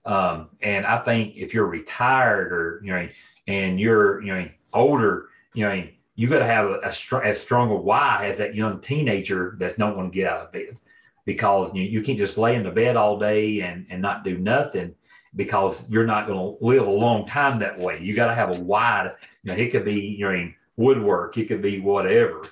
Um, 0.05 0.50
and 0.62 0.86
I 0.86 0.98
think 0.98 1.36
if 1.36 1.53
you're 1.53 1.65
retired 1.65 2.53
or 2.53 2.82
you 2.84 2.94
know, 2.94 3.10
and 3.48 3.79
you're 3.79 4.22
you 4.22 4.34
know 4.34 4.50
older, 4.74 5.27
you 5.53 5.67
know, 5.67 5.88
you 6.15 6.29
got 6.29 6.39
to 6.39 6.46
have 6.46 6.67
a, 6.67 6.79
a 6.86 6.94
str- 6.94 7.24
as 7.24 7.39
strong 7.39 7.70
a 7.70 7.75
why 7.75 8.27
as 8.27 8.38
that 8.38 8.55
young 8.55 8.79
teenager 8.79 9.58
that's 9.60 9.77
not 9.77 9.96
going 9.96 10.10
to 10.10 10.15
get 10.15 10.32
out 10.32 10.46
of 10.46 10.53
bed, 10.53 10.77
because 11.25 11.74
you, 11.75 11.84
you 11.84 12.01
can't 12.01 12.17
just 12.17 12.38
lay 12.38 12.55
in 12.55 12.63
the 12.63 12.72
bed 12.72 12.96
all 12.96 13.20
day 13.20 13.60
and 13.60 13.88
and 13.89 14.01
not 14.01 14.24
do 14.24 14.38
nothing 14.38 14.96
because 15.35 15.87
you're 15.89 16.05
not 16.05 16.27
going 16.27 16.39
to 16.39 16.65
live 16.65 16.87
a 16.87 16.91
long 16.91 17.25
time 17.25 17.59
that 17.59 17.79
way. 17.79 17.99
You 18.01 18.15
got 18.15 18.27
to 18.27 18.35
have 18.35 18.57
a 18.57 18.61
wide, 18.61 19.15
You 19.43 19.51
know, 19.51 19.57
it 19.57 19.71
could 19.71 19.85
be 19.85 19.99
you 19.99 20.31
know 20.31 20.51
woodwork. 20.77 21.37
It 21.37 21.47
could 21.47 21.61
be 21.61 21.79
whatever. 21.79 22.47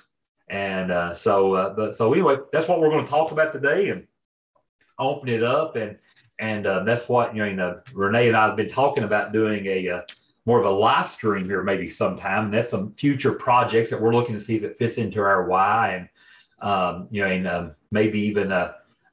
And 0.48 0.90
uh, 0.90 1.14
so, 1.14 1.54
uh, 1.54 1.74
but 1.74 1.96
so 1.96 2.12
anyway, 2.12 2.36
that's 2.52 2.68
what 2.68 2.80
we're 2.80 2.90
going 2.90 3.04
to 3.04 3.10
talk 3.10 3.32
about 3.32 3.52
today 3.52 3.88
and 3.88 4.06
open 4.98 5.28
it 5.28 5.42
up. 5.42 5.76
And 5.76 5.98
and 6.38 6.66
uh, 6.66 6.84
that's 6.84 7.08
what 7.08 7.34
you 7.34 7.52
know. 7.54 7.80
Renee 7.94 8.28
and 8.28 8.36
I 8.36 8.46
have 8.46 8.56
been 8.56 8.68
talking 8.68 9.04
about 9.04 9.32
doing 9.32 9.66
a 9.66 9.88
uh, 9.88 10.02
more 10.46 10.58
of 10.58 10.66
a 10.66 10.70
live 10.70 11.08
stream 11.08 11.46
here, 11.46 11.62
maybe 11.62 11.88
sometime. 11.88 12.46
And 12.46 12.54
that's 12.54 12.70
some 12.70 12.92
future 12.94 13.32
projects 13.32 13.90
that 13.90 14.00
we're 14.00 14.12
looking 14.12 14.34
to 14.34 14.40
see 14.40 14.56
if 14.56 14.62
it 14.62 14.76
fits 14.76 14.98
into 14.98 15.20
our 15.20 15.48
why, 15.48 15.94
and 15.94 16.08
um, 16.60 17.08
you 17.10 17.22
know, 17.22 17.30
and 17.30 17.48
um, 17.48 17.74
maybe 17.90 18.20
even 18.20 18.52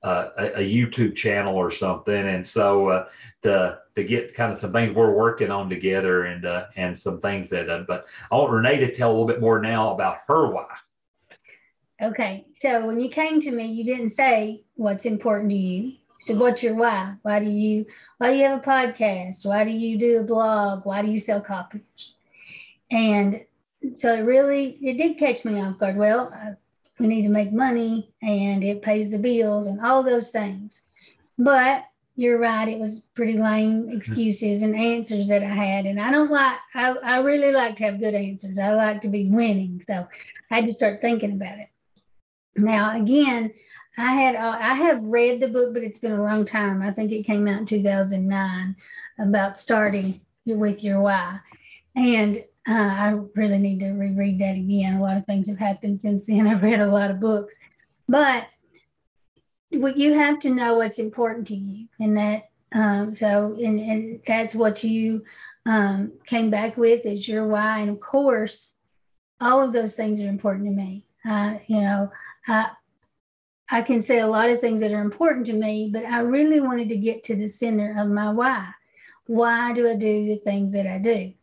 a, 0.03 0.09
a, 0.37 0.45
a 0.57 0.59
YouTube 0.59 1.15
channel 1.15 1.55
or 1.55 1.71
something. 1.71 2.13
And 2.13 2.45
so 2.45 2.87
uh, 2.89 3.05
to 3.43 3.79
to 3.95 4.03
get 4.03 4.33
kind 4.33 4.53
of 4.53 4.59
some 4.59 4.71
things 4.71 4.95
we're 4.95 5.13
working 5.13 5.51
on 5.51 5.69
together 5.69 6.25
and 6.25 6.45
uh, 6.45 6.65
and 6.75 6.97
some 6.97 7.19
things 7.19 7.49
that. 7.49 7.69
Uh, 7.69 7.83
but 7.87 8.07
I 8.31 8.35
want 8.35 8.51
Renee 8.51 8.79
to 8.79 8.93
tell 8.93 9.09
a 9.09 9.13
little 9.13 9.27
bit 9.27 9.41
more 9.41 9.61
now 9.61 9.93
about 9.93 10.17
her 10.27 10.51
why. 10.51 10.67
Okay, 12.01 12.45
so 12.53 12.87
when 12.87 12.99
you 12.99 13.09
came 13.09 13.39
to 13.41 13.51
me, 13.51 13.65
you 13.67 13.83
didn't 13.83 14.09
say 14.09 14.63
what's 14.75 15.05
important 15.05 15.51
to 15.51 15.55
you. 15.55 15.93
So 16.21 16.35
what's 16.35 16.63
your 16.63 16.75
why? 16.75 17.15
Why 17.21 17.39
do 17.39 17.49
you 17.49 17.85
why 18.17 18.31
do 18.31 18.37
you 18.37 18.43
have 18.45 18.59
a 18.59 18.63
podcast? 18.63 19.45
Why 19.45 19.63
do 19.63 19.71
you 19.71 19.97
do 19.97 20.19
a 20.19 20.23
blog? 20.23 20.85
Why 20.85 21.01
do 21.01 21.11
you 21.11 21.19
sell 21.19 21.41
copies? 21.41 22.15
And 22.89 23.45
so 23.95 24.13
it 24.13 24.19
really 24.21 24.77
it 24.81 24.97
did 24.97 25.17
catch 25.17 25.43
me 25.45 25.59
off 25.59 25.79
guard. 25.79 25.97
Well, 25.97 26.31
I, 26.33 26.53
we 27.01 27.07
need 27.07 27.23
to 27.23 27.29
make 27.29 27.51
money 27.51 28.13
and 28.21 28.63
it 28.63 28.83
pays 28.83 29.09
the 29.09 29.17
bills 29.17 29.65
and 29.65 29.83
all 29.83 30.03
those 30.03 30.29
things. 30.29 30.83
But 31.37 31.85
you're 32.15 32.37
right. 32.37 32.67
It 32.67 32.79
was 32.79 33.01
pretty 33.15 33.39
lame 33.39 33.89
excuses 33.89 34.61
and 34.61 34.75
answers 34.75 35.27
that 35.27 35.41
I 35.41 35.47
had. 35.49 35.87
And 35.87 35.99
I 35.99 36.11
don't 36.11 36.29
like, 36.29 36.57
I, 36.75 36.91
I 37.03 37.17
really 37.21 37.51
like 37.51 37.77
to 37.77 37.85
have 37.85 37.99
good 37.99 38.13
answers. 38.13 38.55
I 38.59 38.75
like 38.75 39.01
to 39.01 39.07
be 39.07 39.27
winning. 39.27 39.81
So 39.87 40.07
I 40.51 40.55
had 40.55 40.67
to 40.67 40.73
start 40.73 41.01
thinking 41.01 41.31
about 41.31 41.57
it. 41.57 41.69
Now, 42.55 42.95
again, 42.95 43.51
I 43.97 44.13
had, 44.13 44.35
uh, 44.35 44.57
I 44.59 44.75
have 44.75 45.03
read 45.03 45.39
the 45.39 45.47
book, 45.47 45.73
but 45.73 45.83
it's 45.83 45.97
been 45.97 46.11
a 46.11 46.21
long 46.21 46.45
time. 46.45 46.83
I 46.83 46.91
think 46.91 47.11
it 47.11 47.23
came 47.23 47.47
out 47.47 47.61
in 47.61 47.65
2009 47.65 48.75
about 49.17 49.57
starting 49.57 50.21
with 50.45 50.83
your 50.83 51.01
why. 51.01 51.39
And 51.95 52.43
uh, 52.67 52.73
I 52.73 53.19
really 53.35 53.57
need 53.57 53.79
to 53.79 53.91
reread 53.91 54.39
that 54.39 54.55
again. 54.55 54.95
A 54.95 55.01
lot 55.01 55.17
of 55.17 55.25
things 55.25 55.49
have 55.49 55.57
happened 55.57 56.01
since 56.01 56.25
then. 56.25 56.47
I've 56.47 56.63
read 56.63 56.79
a 56.79 56.87
lot 56.87 57.11
of 57.11 57.19
books. 57.19 57.55
But 58.07 58.47
what 59.71 59.97
you 59.97 60.13
have 60.13 60.39
to 60.39 60.49
know 60.49 60.75
what's 60.75 60.99
important 60.99 61.47
to 61.47 61.55
you 61.55 61.87
and 61.99 62.17
that 62.17 62.49
um, 62.73 63.15
so 63.15 63.57
and, 63.61 63.79
and 63.79 64.21
that's 64.25 64.55
what 64.55 64.83
you 64.83 65.23
um, 65.65 66.13
came 66.25 66.49
back 66.49 66.77
with 66.77 67.05
is 67.05 67.27
your 67.27 67.47
why 67.47 67.79
and 67.79 67.89
of 67.89 67.99
course 67.99 68.73
all 69.39 69.61
of 69.61 69.73
those 69.73 69.95
things 69.95 70.21
are 70.21 70.29
important 70.29 70.65
to 70.65 70.71
me 70.71 71.05
uh, 71.29 71.55
you 71.67 71.81
know 71.81 72.11
I, 72.47 72.71
I 73.69 73.81
can 73.81 74.01
say 74.01 74.19
a 74.19 74.27
lot 74.27 74.49
of 74.49 74.59
things 74.59 74.81
that 74.81 74.91
are 74.91 75.01
important 75.01 75.45
to 75.47 75.53
me 75.53 75.89
but 75.91 76.05
i 76.05 76.19
really 76.19 76.59
wanted 76.59 76.89
to 76.89 76.97
get 76.97 77.23
to 77.25 77.35
the 77.35 77.47
center 77.47 77.95
of 77.97 78.09
my 78.09 78.31
why 78.31 78.69
why 79.25 79.73
do 79.73 79.89
i 79.89 79.95
do 79.95 80.25
the 80.25 80.37
things 80.37 80.73
that 80.73 80.87
i 80.87 80.97
do 80.97 81.33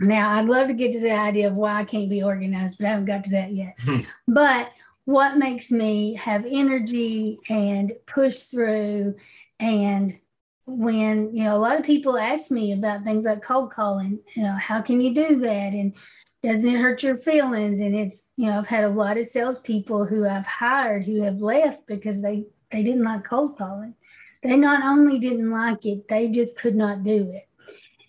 now 0.00 0.38
i'd 0.38 0.46
love 0.46 0.68
to 0.68 0.74
get 0.74 0.92
to 0.92 1.00
the 1.00 1.12
idea 1.12 1.48
of 1.48 1.54
why 1.54 1.80
i 1.80 1.84
can't 1.84 2.10
be 2.10 2.22
organized 2.22 2.78
but 2.78 2.86
i 2.86 2.90
haven't 2.90 3.06
got 3.06 3.24
to 3.24 3.30
that 3.30 3.52
yet. 3.52 3.74
Hmm. 3.80 4.00
but 4.28 4.70
what 5.06 5.38
makes 5.38 5.70
me 5.70 6.14
have 6.14 6.44
energy 6.44 7.38
and 7.48 7.92
push 8.06 8.40
through 8.40 9.14
and 9.60 10.18
when 10.66 11.34
you 11.34 11.44
know 11.44 11.56
a 11.56 11.58
lot 11.58 11.78
of 11.78 11.86
people 11.86 12.18
ask 12.18 12.50
me 12.50 12.72
about 12.72 13.04
things 13.04 13.24
like 13.24 13.42
cold 13.42 13.72
calling 13.72 14.18
you 14.34 14.42
know 14.42 14.54
how 14.54 14.82
can 14.82 15.00
you 15.00 15.14
do 15.14 15.38
that? 15.40 15.72
And 15.72 15.94
doesn't 16.42 16.74
it 16.74 16.80
hurt 16.80 17.02
your 17.02 17.16
feelings? 17.16 17.80
And 17.80 17.94
it's 17.94 18.30
you 18.36 18.46
know 18.46 18.58
i've 18.58 18.66
had 18.66 18.84
a 18.84 18.88
lot 18.88 19.16
of 19.16 19.26
salespeople 19.26 20.06
who 20.06 20.26
i've 20.28 20.46
hired 20.46 21.04
who 21.04 21.22
have 21.22 21.40
left 21.40 21.86
because 21.86 22.20
they 22.20 22.44
they 22.70 22.82
didn't 22.82 23.04
like 23.04 23.24
cold 23.24 23.56
calling. 23.56 23.94
They 24.42 24.56
not 24.56 24.84
only 24.84 25.18
didn't 25.18 25.50
like 25.50 25.86
it 25.86 26.08
they 26.08 26.28
just 26.28 26.58
could 26.58 26.74
not 26.74 27.04
do 27.04 27.30
it 27.30 27.48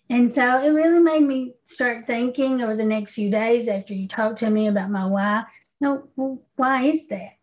and 0.10 0.32
so 0.32 0.64
it 0.64 0.70
really 0.70 1.00
made 1.00 1.24
me 1.24 1.54
start 1.66 2.08
thinking 2.08 2.62
over 2.62 2.76
the 2.76 2.86
next 2.86 3.12
few 3.12 3.30
days 3.30 3.68
after 3.68 3.94
you 3.94 4.08
talked 4.08 4.40
to 4.40 4.50
me 4.50 4.68
about 4.68 4.90
my 4.90 5.06
why 5.06 5.44
no, 5.80 6.08
well, 6.16 6.42
why 6.56 6.84
is 6.84 7.08
that? 7.08 7.34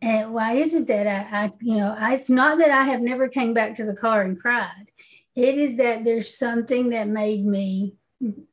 And 0.00 0.32
why 0.32 0.54
is 0.54 0.74
it 0.74 0.86
that 0.88 1.06
I, 1.06 1.44
I, 1.44 1.52
you 1.60 1.76
know, 1.76 1.94
I, 1.98 2.14
it's 2.14 2.30
not 2.30 2.58
that 2.58 2.70
I 2.70 2.84
have 2.84 3.00
never 3.00 3.28
came 3.28 3.54
back 3.54 3.76
to 3.76 3.84
the 3.84 3.96
car 3.96 4.22
and 4.22 4.38
cried. 4.38 4.90
It 5.34 5.58
is 5.58 5.76
that 5.76 6.04
there's 6.04 6.36
something 6.36 6.90
that 6.90 7.08
made 7.08 7.44
me 7.44 7.94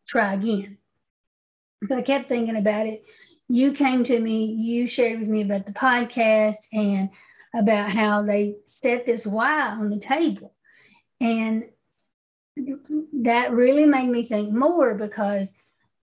try 0.08 0.34
again. 0.34 0.78
So 1.88 1.98
I 1.98 2.02
kept 2.02 2.30
thinking 2.30 2.56
about 2.56 2.88
it. 2.88 3.04
You 3.48 3.74
came 3.74 4.04
to 4.06 4.20
me, 4.20 4.46
you 4.46 4.88
shared 4.88 5.20
with 5.20 5.30
me 5.30 5.44
about 5.44 5.68
the 5.68 5.72
podcast 5.72 6.58
and 6.74 7.10
about 7.54 7.92
how 7.92 8.24
they 8.24 8.56
set 8.66 9.06
this 9.06 9.26
why 9.26 9.70
on 9.70 9.90
the 9.90 10.00
table. 10.00 10.54
And 11.22 11.66
that 12.58 13.52
really 13.52 13.86
made 13.86 14.10
me 14.10 14.24
think 14.24 14.52
more 14.52 14.94
because 14.96 15.54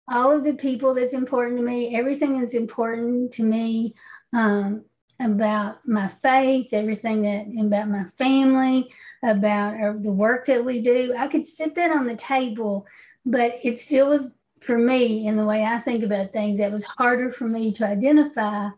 all 0.08 0.32
of 0.32 0.44
the 0.44 0.54
people 0.54 0.94
that's 0.94 1.14
important 1.14 1.58
to 1.58 1.64
me, 1.64 1.96
everything 1.96 2.40
that's 2.40 2.56
important 2.56 3.32
to 3.34 3.44
me 3.44 3.94
um, 4.34 4.84
about 5.20 5.88
my 5.88 6.08
faith, 6.08 6.74
everything 6.74 7.22
that 7.22 7.66
about 7.66 7.90
my 7.90 8.06
family, 8.18 8.92
about 9.24 9.76
uh, 9.76 9.94
the 10.00 10.12
work 10.12 10.46
that 10.48 10.66
we 10.66 10.82
do. 10.82 11.14
I 11.18 11.28
could 11.28 11.46
sit 11.46 11.76
that 11.76 11.92
on 11.92 12.08
the 12.08 12.16
table, 12.16 12.88
but 13.26 13.60
it 13.64 13.80
still 13.80 14.10
was 14.10 14.30
for 14.62 14.78
me 14.78 15.28
in 15.28 15.36
the 15.36 15.46
way 15.46 15.64
I 15.64 15.80
think 15.80 16.04
about 16.04 16.34
things. 16.34 16.60
It 16.60 16.72
was 16.72 16.84
harder 16.84 17.32
for 17.32 17.46
me 17.46 17.72
to 17.74 17.86
identify 17.86 18.70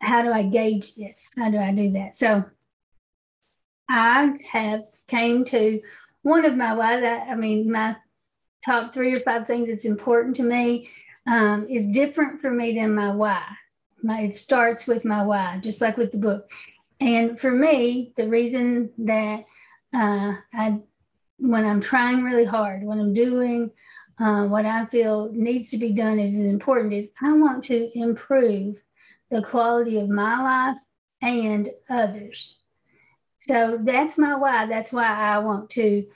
how 0.00 0.22
do 0.22 0.32
I 0.32 0.44
gauge 0.44 0.94
this? 0.94 1.28
How 1.36 1.50
do 1.50 1.58
I 1.58 1.72
do 1.72 1.92
that? 1.92 2.14
So 2.14 2.44
I 3.88 4.36
have 4.50 4.84
came 5.08 5.44
to 5.44 5.80
one 6.22 6.44
of 6.44 6.56
my 6.56 6.74
whys. 6.74 7.02
I, 7.02 7.32
I 7.32 7.34
mean, 7.34 7.70
my 7.70 7.96
top 8.64 8.92
three 8.92 9.12
or 9.12 9.20
five 9.20 9.46
things 9.46 9.68
that's 9.68 9.84
important 9.84 10.36
to 10.36 10.42
me 10.42 10.90
um, 11.26 11.66
is 11.68 11.86
different 11.86 12.40
for 12.40 12.50
me 12.50 12.74
than 12.74 12.94
my 12.94 13.12
why. 13.12 13.42
My, 14.02 14.22
it 14.22 14.34
starts 14.34 14.86
with 14.86 15.04
my 15.04 15.22
why, 15.22 15.58
just 15.62 15.80
like 15.80 15.96
with 15.96 16.12
the 16.12 16.18
book. 16.18 16.50
And 17.00 17.38
for 17.38 17.50
me, 17.50 18.12
the 18.16 18.28
reason 18.28 18.90
that 18.98 19.44
uh, 19.94 20.34
I, 20.52 20.80
when 21.38 21.64
I'm 21.64 21.80
trying 21.80 22.22
really 22.22 22.44
hard, 22.44 22.82
when 22.82 23.00
I'm 23.00 23.14
doing 23.14 23.70
uh, 24.18 24.44
what 24.44 24.66
I 24.66 24.84
feel 24.86 25.30
needs 25.32 25.70
to 25.70 25.78
be 25.78 25.92
done 25.92 26.18
is 26.18 26.36
important, 26.36 26.92
is 26.92 27.08
I 27.22 27.32
want 27.32 27.64
to 27.66 27.98
improve 27.98 28.76
the 29.30 29.42
quality 29.42 29.98
of 29.98 30.08
my 30.08 30.42
life 30.42 30.78
and 31.22 31.70
others. 31.88 32.59
So 33.50 33.80
that's 33.82 34.16
my 34.16 34.36
why. 34.36 34.66
That's 34.66 34.92
why 34.92 35.08
I 35.08 35.38
want 35.40 35.70
to 35.70 36.06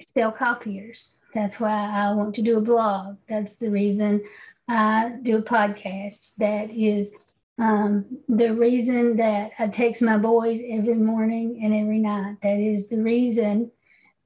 sell 0.00 0.32
copiers. 0.32 1.12
That's 1.32 1.60
why 1.60 1.70
I 1.70 2.12
want 2.12 2.34
to 2.34 2.42
do 2.42 2.58
a 2.58 2.60
blog. 2.60 3.18
That's 3.28 3.54
the 3.54 3.70
reason 3.70 4.24
I 4.66 5.12
do 5.22 5.36
a 5.36 5.42
podcast. 5.42 6.34
That 6.38 6.70
is 6.70 7.12
um, 7.56 8.04
the 8.28 8.52
reason 8.52 9.18
that 9.18 9.52
I 9.60 9.68
text 9.68 10.02
my 10.02 10.18
boys 10.18 10.60
every 10.68 10.94
morning 10.94 11.60
and 11.62 11.72
every 11.72 12.00
night. 12.00 12.38
That 12.42 12.58
is 12.58 12.88
the 12.88 13.00
reason 13.00 13.70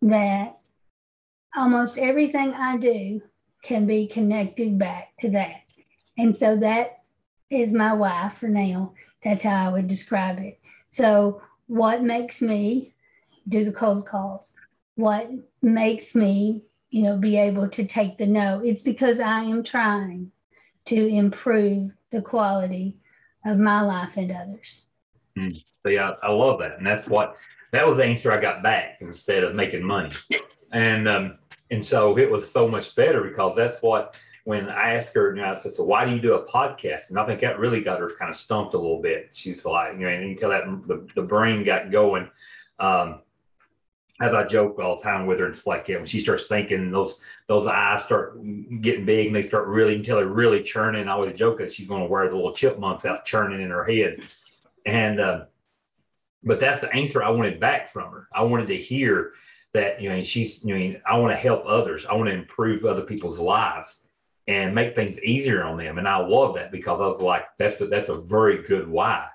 that 0.00 0.56
almost 1.54 1.99
everything 1.99 2.54
I 2.54 2.78
do 2.78 3.20
can 3.62 3.87
be 3.87 4.06
connected 4.06 4.78
back 4.78 5.12
to 5.20 5.28
that. 5.32 5.75
And 6.16 6.34
so 6.34 6.56
that 6.56 7.02
is 7.50 7.70
my 7.70 7.92
why 7.92 8.32
for 8.34 8.49
now. 8.49 8.94
That's 9.22 9.42
how 9.42 9.66
I 9.66 9.72
would 9.72 9.88
describe 9.88 10.38
it. 10.38 10.58
So, 10.88 11.42
what 11.72 12.02
makes 12.02 12.42
me 12.42 12.94
do 13.48 13.64
the 13.64 13.72
cold 13.72 14.06
calls? 14.06 14.52
What 14.94 15.30
makes 15.62 16.14
me 16.14 16.62
you 16.92 17.02
know, 17.02 17.16
be 17.16 17.38
able 17.38 17.68
to 17.68 17.84
take 17.84 18.18
the 18.18 18.26
no. 18.26 18.60
It's 18.62 18.82
because 18.82 19.18
I 19.18 19.40
am 19.40 19.64
trying 19.64 20.30
to 20.84 21.06
improve 21.08 21.90
the 22.10 22.20
quality 22.20 22.98
of 23.46 23.58
my 23.58 23.80
life 23.80 24.18
and 24.18 24.30
others. 24.30 24.82
Mm. 25.36 25.64
See, 25.84 25.96
I, 25.96 26.10
I 26.22 26.30
love 26.30 26.60
that. 26.60 26.76
And 26.76 26.86
that's 26.86 27.08
what, 27.08 27.36
that 27.72 27.88
was 27.88 27.96
the 27.96 28.04
answer 28.04 28.30
I 28.30 28.38
got 28.38 28.62
back 28.62 28.98
instead 29.00 29.42
of 29.42 29.54
making 29.54 29.82
money. 29.82 30.12
And, 30.70 31.08
um, 31.08 31.38
and 31.70 31.82
so 31.82 32.18
it 32.18 32.30
was 32.30 32.50
so 32.50 32.68
much 32.68 32.94
better 32.94 33.22
because 33.22 33.56
that's 33.56 33.82
what, 33.82 34.16
when 34.44 34.68
I 34.68 34.94
asked 34.94 35.14
her, 35.14 35.34
you 35.34 35.40
know, 35.40 35.52
I 35.52 35.54
said, 35.54 35.72
so 35.72 35.84
why 35.84 36.04
do 36.04 36.14
you 36.14 36.20
do 36.20 36.34
a 36.34 36.46
podcast? 36.46 37.11
And 37.11 37.18
I 37.18 37.26
think 37.26 37.40
that 37.40 37.61
really 37.61 37.80
got 37.80 38.00
her 38.00 38.11
kind 38.11 38.30
of 38.30 38.37
stumped 38.37 38.75
a 38.75 38.78
little 38.78 39.00
bit. 39.00 39.30
She's 39.32 39.64
like, 39.64 39.94
you 39.94 40.00
know, 40.00 40.08
until 40.08 40.50
that 40.50 40.64
the, 40.87 41.08
the 41.14 41.22
brain 41.22 41.64
got 41.64 41.90
going. 41.90 42.28
Um, 42.78 43.20
as 44.20 44.34
I 44.34 44.44
joke 44.44 44.78
all 44.78 44.96
the 44.96 45.02
time 45.02 45.26
with 45.26 45.40
her, 45.40 45.49
it's 45.49 45.66
like 45.66 45.88
yeah, 45.88 45.96
when 45.96 46.06
she 46.06 46.20
starts 46.20 46.46
thinking, 46.46 46.90
those 46.90 47.18
those 47.49 47.66
eyes 47.66 48.04
start 48.04 48.37
getting 48.80 49.04
big 49.04 49.28
and 49.28 49.34
they 49.34 49.42
start 49.42 49.66
really 49.66 49.96
until 49.96 50.16
they're 50.16 50.26
really 50.26 50.62
churning. 50.62 51.08
I 51.08 51.12
always 51.12 51.32
joke 51.34 51.58
that 51.58 51.72
she's 51.72 51.88
going 51.88 52.02
to 52.02 52.08
wear 52.08 52.28
the 52.28 52.37
little 52.37 52.52
chipmunks 52.52 53.04
out 53.04 53.25
churning 53.25 53.62
in 53.62 53.70
her 53.70 53.84
head, 53.84 54.22
and 54.87 55.18
uh, 55.18 55.44
but 56.44 56.61
that's 56.61 56.80
the 56.80 56.92
answer 56.92 57.22
I 57.22 57.30
wanted 57.30 57.58
back 57.58 57.88
from 57.88 58.12
her. 58.12 58.28
I 58.32 58.42
wanted 58.42 58.68
to 58.68 58.76
hear 58.76 59.32
that 59.72 60.00
you 60.00 60.11
know 60.11 60.22
she's 60.22 60.62
you 60.62 60.76
know 60.76 61.00
I 61.06 61.18
want 61.18 61.32
to 61.32 61.40
help 61.40 61.64
others. 61.66 62.06
I 62.06 62.14
want 62.14 62.28
to 62.28 62.34
improve 62.34 62.84
other 62.84 63.02
people's 63.02 63.40
lives 63.40 64.01
and 64.46 64.75
make 64.75 64.94
things 64.94 65.22
easier 65.22 65.64
on 65.64 65.76
them. 65.76 65.99
And 65.99 66.08
I 66.08 66.18
love 66.18 66.54
that 66.56 66.72
because 66.72 67.00
I 67.00 67.06
was 67.06 67.22
like, 67.22 67.44
that's 67.58 67.80
a, 67.80 67.87
that's 67.87 68.08
a 68.08 68.14
very 68.14 68.62
good 68.62 68.88
why. 68.88 69.26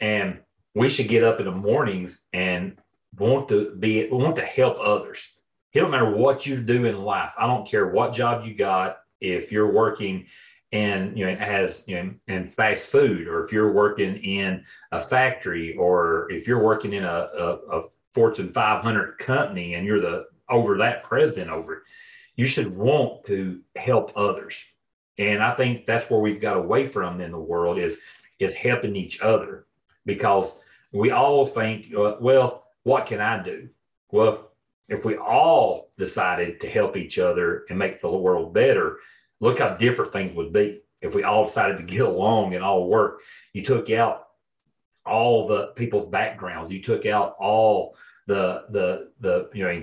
And 0.00 0.38
we 0.74 0.88
should 0.88 1.08
get 1.08 1.24
up 1.24 1.40
in 1.40 1.46
the 1.46 1.52
mornings 1.52 2.20
and 2.32 2.78
want 3.18 3.48
to 3.48 3.74
be 3.74 4.08
want 4.10 4.36
to 4.36 4.42
help 4.42 4.78
others. 4.80 5.32
It 5.72 5.80
don't 5.80 5.90
matter 5.90 6.10
what 6.10 6.46
you 6.46 6.60
do 6.60 6.86
in 6.86 7.02
life. 7.02 7.32
I 7.38 7.46
don't 7.46 7.68
care 7.68 7.88
what 7.88 8.14
job 8.14 8.46
you 8.46 8.54
got. 8.54 8.98
If 9.20 9.52
you're 9.52 9.72
working 9.72 10.26
and 10.70 11.18
you 11.18 11.26
know 11.26 11.32
as 11.32 11.82
you 11.86 12.02
know 12.02 12.14
in 12.28 12.46
fast 12.46 12.86
food, 12.86 13.26
or 13.26 13.44
if 13.44 13.52
you're 13.52 13.72
working 13.72 14.16
in 14.16 14.64
a 14.92 15.00
factory, 15.00 15.76
or 15.76 16.30
if 16.30 16.46
you're 16.46 16.62
working 16.62 16.92
in 16.92 17.04
a, 17.04 17.28
a, 17.36 17.80
a 17.80 17.82
Fortune 18.14 18.52
500 18.52 19.18
company 19.18 19.74
and 19.74 19.86
you're 19.86 20.00
the 20.00 20.26
over 20.50 20.78
that 20.78 21.04
president 21.04 21.50
over 21.50 21.74
it, 21.74 21.82
you 22.38 22.46
should 22.46 22.74
want 22.74 23.26
to 23.26 23.60
help 23.76 24.12
others. 24.16 24.64
And 25.18 25.42
I 25.42 25.54
think 25.56 25.84
that's 25.84 26.08
where 26.08 26.20
we've 26.20 26.40
got 26.40 26.56
away 26.56 26.86
from 26.86 27.20
in 27.20 27.32
the 27.32 27.38
world 27.38 27.78
is 27.78 27.98
is 28.38 28.54
helping 28.54 28.94
each 28.94 29.20
other 29.20 29.66
because 30.06 30.56
we 30.92 31.10
all 31.10 31.44
think, 31.44 31.92
uh, 31.92 32.14
well, 32.20 32.68
what 32.84 33.06
can 33.06 33.20
I 33.20 33.42
do? 33.42 33.68
Well, 34.12 34.52
if 34.88 35.04
we 35.04 35.16
all 35.16 35.90
decided 35.98 36.60
to 36.60 36.70
help 36.70 36.96
each 36.96 37.18
other 37.18 37.66
and 37.68 37.78
make 37.78 38.00
the 38.00 38.08
world 38.08 38.54
better, 38.54 38.98
look 39.40 39.58
how 39.58 39.70
different 39.70 40.12
things 40.12 40.36
would 40.36 40.52
be. 40.52 40.80
If 41.02 41.16
we 41.16 41.24
all 41.24 41.46
decided 41.46 41.78
to 41.78 41.82
get 41.82 42.02
along 42.02 42.54
and 42.54 42.62
all 42.62 42.88
work, 42.88 43.22
you 43.52 43.64
took 43.64 43.90
out 43.90 44.28
all 45.04 45.48
the 45.48 45.72
people's 45.74 46.08
backgrounds, 46.08 46.72
you 46.72 46.82
took 46.82 47.04
out 47.04 47.34
all 47.40 47.96
the 48.28 48.66
the 48.70 49.10
the 49.18 49.50
you 49.52 49.64
know 49.64 49.82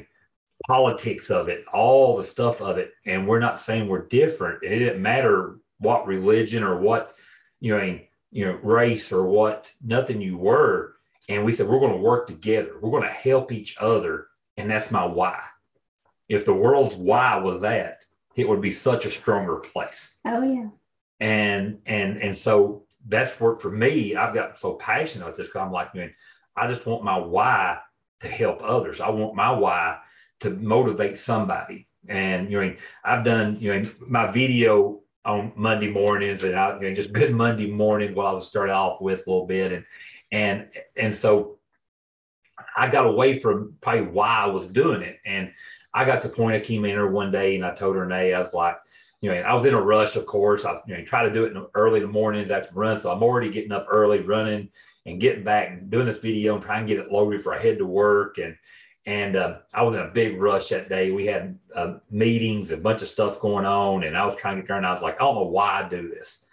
politics 0.68 1.30
of 1.30 1.50
it, 1.50 1.66
all 1.74 2.18
the 2.18 2.24
stuff 2.24 2.62
of 2.62 2.78
it, 2.78 2.94
and 3.06 3.28
we're 3.28 3.40
not 3.40 3.60
saying 3.60 3.88
we're 3.88 4.08
different. 4.08 4.64
It 4.64 4.80
didn't 4.80 5.02
matter 5.02 5.60
what 5.80 6.08
religion 6.08 6.64
or 6.64 6.80
what 6.80 7.16
you 7.60 7.78
know 7.78 8.00
you 8.32 8.46
know 8.46 8.60
race 8.64 9.12
or 9.12 9.26
what 9.26 9.68
nothing 9.84 10.22
you 10.22 10.38
were, 10.38 10.96
and 11.30 11.46
we 11.46 11.52
said 11.52 11.68
we're 11.68 11.80
going 11.80 11.92
to 11.94 11.98
work 11.98 12.28
together. 12.28 12.74
We're 12.82 12.92
going 12.92 13.04
to 13.04 13.10
help 13.10 13.52
each 13.52 13.78
other, 13.80 14.28
and 14.58 14.70
that's 14.70 14.92
my 14.92 15.06
why. 15.06 15.42
If 16.28 16.46
the 16.46 16.54
world's 16.54 16.96
why 16.96 17.38
was 17.38 17.62
that, 17.62 18.00
it 18.36 18.48
would 18.48 18.62
be 18.62 18.72
such 18.72 19.06
a 19.06 19.12
stronger 19.12 19.58
place. 19.58 20.16
Oh 20.26 20.44
yeah. 20.44 20.70
And 21.20 21.80
and 21.86 22.18
and 22.18 22.38
so 22.38 22.84
that's 23.08 23.40
worked 23.40 23.62
for 23.62 23.72
me. 23.72 24.16
I've 24.16 24.34
got 24.34 24.60
so 24.60 24.74
passionate 24.74 25.26
about 25.26 25.38
this 25.38 25.48
because 25.48 25.62
I'm 25.62 25.72
like, 25.72 25.94
man, 25.94 26.14
I 26.56 26.68
just 26.68 26.86
want 26.86 27.04
my 27.04 27.18
why 27.18 27.78
to 28.22 28.28
help 28.28 28.62
others. 28.64 29.00
I 29.00 29.10
want 29.10 29.36
my 29.36 29.52
why 29.52 30.00
to 30.46 30.52
motivate 30.52 31.18
somebody. 31.18 31.88
And 32.08 32.52
you 32.52 32.62
know, 32.62 32.76
I've 33.04 33.26
done 33.26 33.58
you 33.60 33.74
know 33.74 33.92
my 34.08 34.32
video 34.32 35.02
on 35.26 35.52
Monday 35.56 35.90
mornings, 35.90 36.44
and 36.44 36.56
I 36.56 36.76
you 36.80 36.90
know, 36.90 36.96
just 36.96 37.12
good 37.12 37.34
Monday 37.34 37.70
morning. 37.70 38.14
What 38.14 38.28
I 38.28 38.32
was 38.32 38.48
start 38.48 38.70
off 38.70 39.02
with 39.02 39.26
a 39.26 39.30
little 39.30 39.48
bit, 39.48 39.72
and 39.72 39.86
and 40.32 40.70
and 40.96 41.16
so 41.16 41.58
I 42.78 42.90
got 42.90 43.06
away 43.06 43.40
from 43.40 43.76
probably 43.82 44.04
why 44.04 44.38
I 44.38 44.46
was 44.46 44.70
doing 44.70 45.02
it, 45.02 45.20
and 45.26 45.52
I 45.94 46.06
got 46.06 46.22
to 46.22 46.28
the 46.28 46.36
point 46.36 46.56
I 46.56 46.60
came 46.60 46.86
in 46.86 46.96
her 46.96 47.10
one 47.10 47.32
day 47.32 47.56
and 47.56 47.66
I 47.66 47.74
told 47.74 47.96
her, 47.96 48.06
Nay, 48.06 48.34
I 48.34 48.42
was 48.42 48.54
like, 48.54 48.76
you 49.22 49.32
know, 49.32 49.38
I 49.38 49.54
was 49.54 49.66
in 49.66 49.74
a 49.74 49.82
rush, 49.82 50.18
of 50.18 50.26
course. 50.26 50.66
I 50.66 50.80
you 50.86 50.98
know, 50.98 51.06
try 51.06 51.24
to 51.24 51.34
do 51.34 51.46
it 51.46 51.48
in 51.48 51.54
the 51.54 51.70
early 51.74 52.02
in 52.02 52.08
the 52.08 52.12
mornings 52.12 52.52
after 52.52 52.76
run. 52.76 53.00
So 53.00 53.10
I'm 53.10 53.24
already 53.24 53.50
getting 53.50 53.72
up 53.72 53.88
early, 53.90 54.20
running 54.20 54.70
and 55.06 55.22
getting 55.22 55.44
back 55.44 55.70
and 55.70 55.90
doing 55.90 56.06
this 56.06 56.18
video 56.18 56.56
and 56.56 56.64
trying 56.64 56.86
to 56.86 56.94
get 56.94 57.04
it 57.04 57.12
loaded 57.12 57.44
for 57.44 57.56
I 57.56 57.62
head 57.62 57.78
to 57.78 57.86
work. 57.86 58.38
And 58.38 58.58
and 59.06 59.36
uh, 59.36 59.58
I 59.74 59.84
was 59.84 59.96
in 59.96 60.02
a 60.02 60.08
big 60.08 60.40
rush 60.40 60.70
that 60.70 60.90
day. 60.90 61.12
We 61.12 61.28
had 61.28 61.60
uh, 61.76 61.96
meetings, 62.10 62.72
a 62.72 62.78
bunch 62.78 63.02
of 63.02 63.08
stuff 63.08 63.40
going 63.40 63.66
on, 63.66 64.04
and 64.04 64.18
I 64.18 64.26
was 64.26 64.36
trying 64.36 64.60
to 64.62 64.68
turned. 64.68 64.86
I 64.86 64.94
was 64.94 65.04
like, 65.04 65.16
I 65.16 65.20
don't 65.20 65.36
know 65.36 65.44
why 65.44 65.84
I 65.84 65.90
do 65.90 66.10
this. 66.10 66.44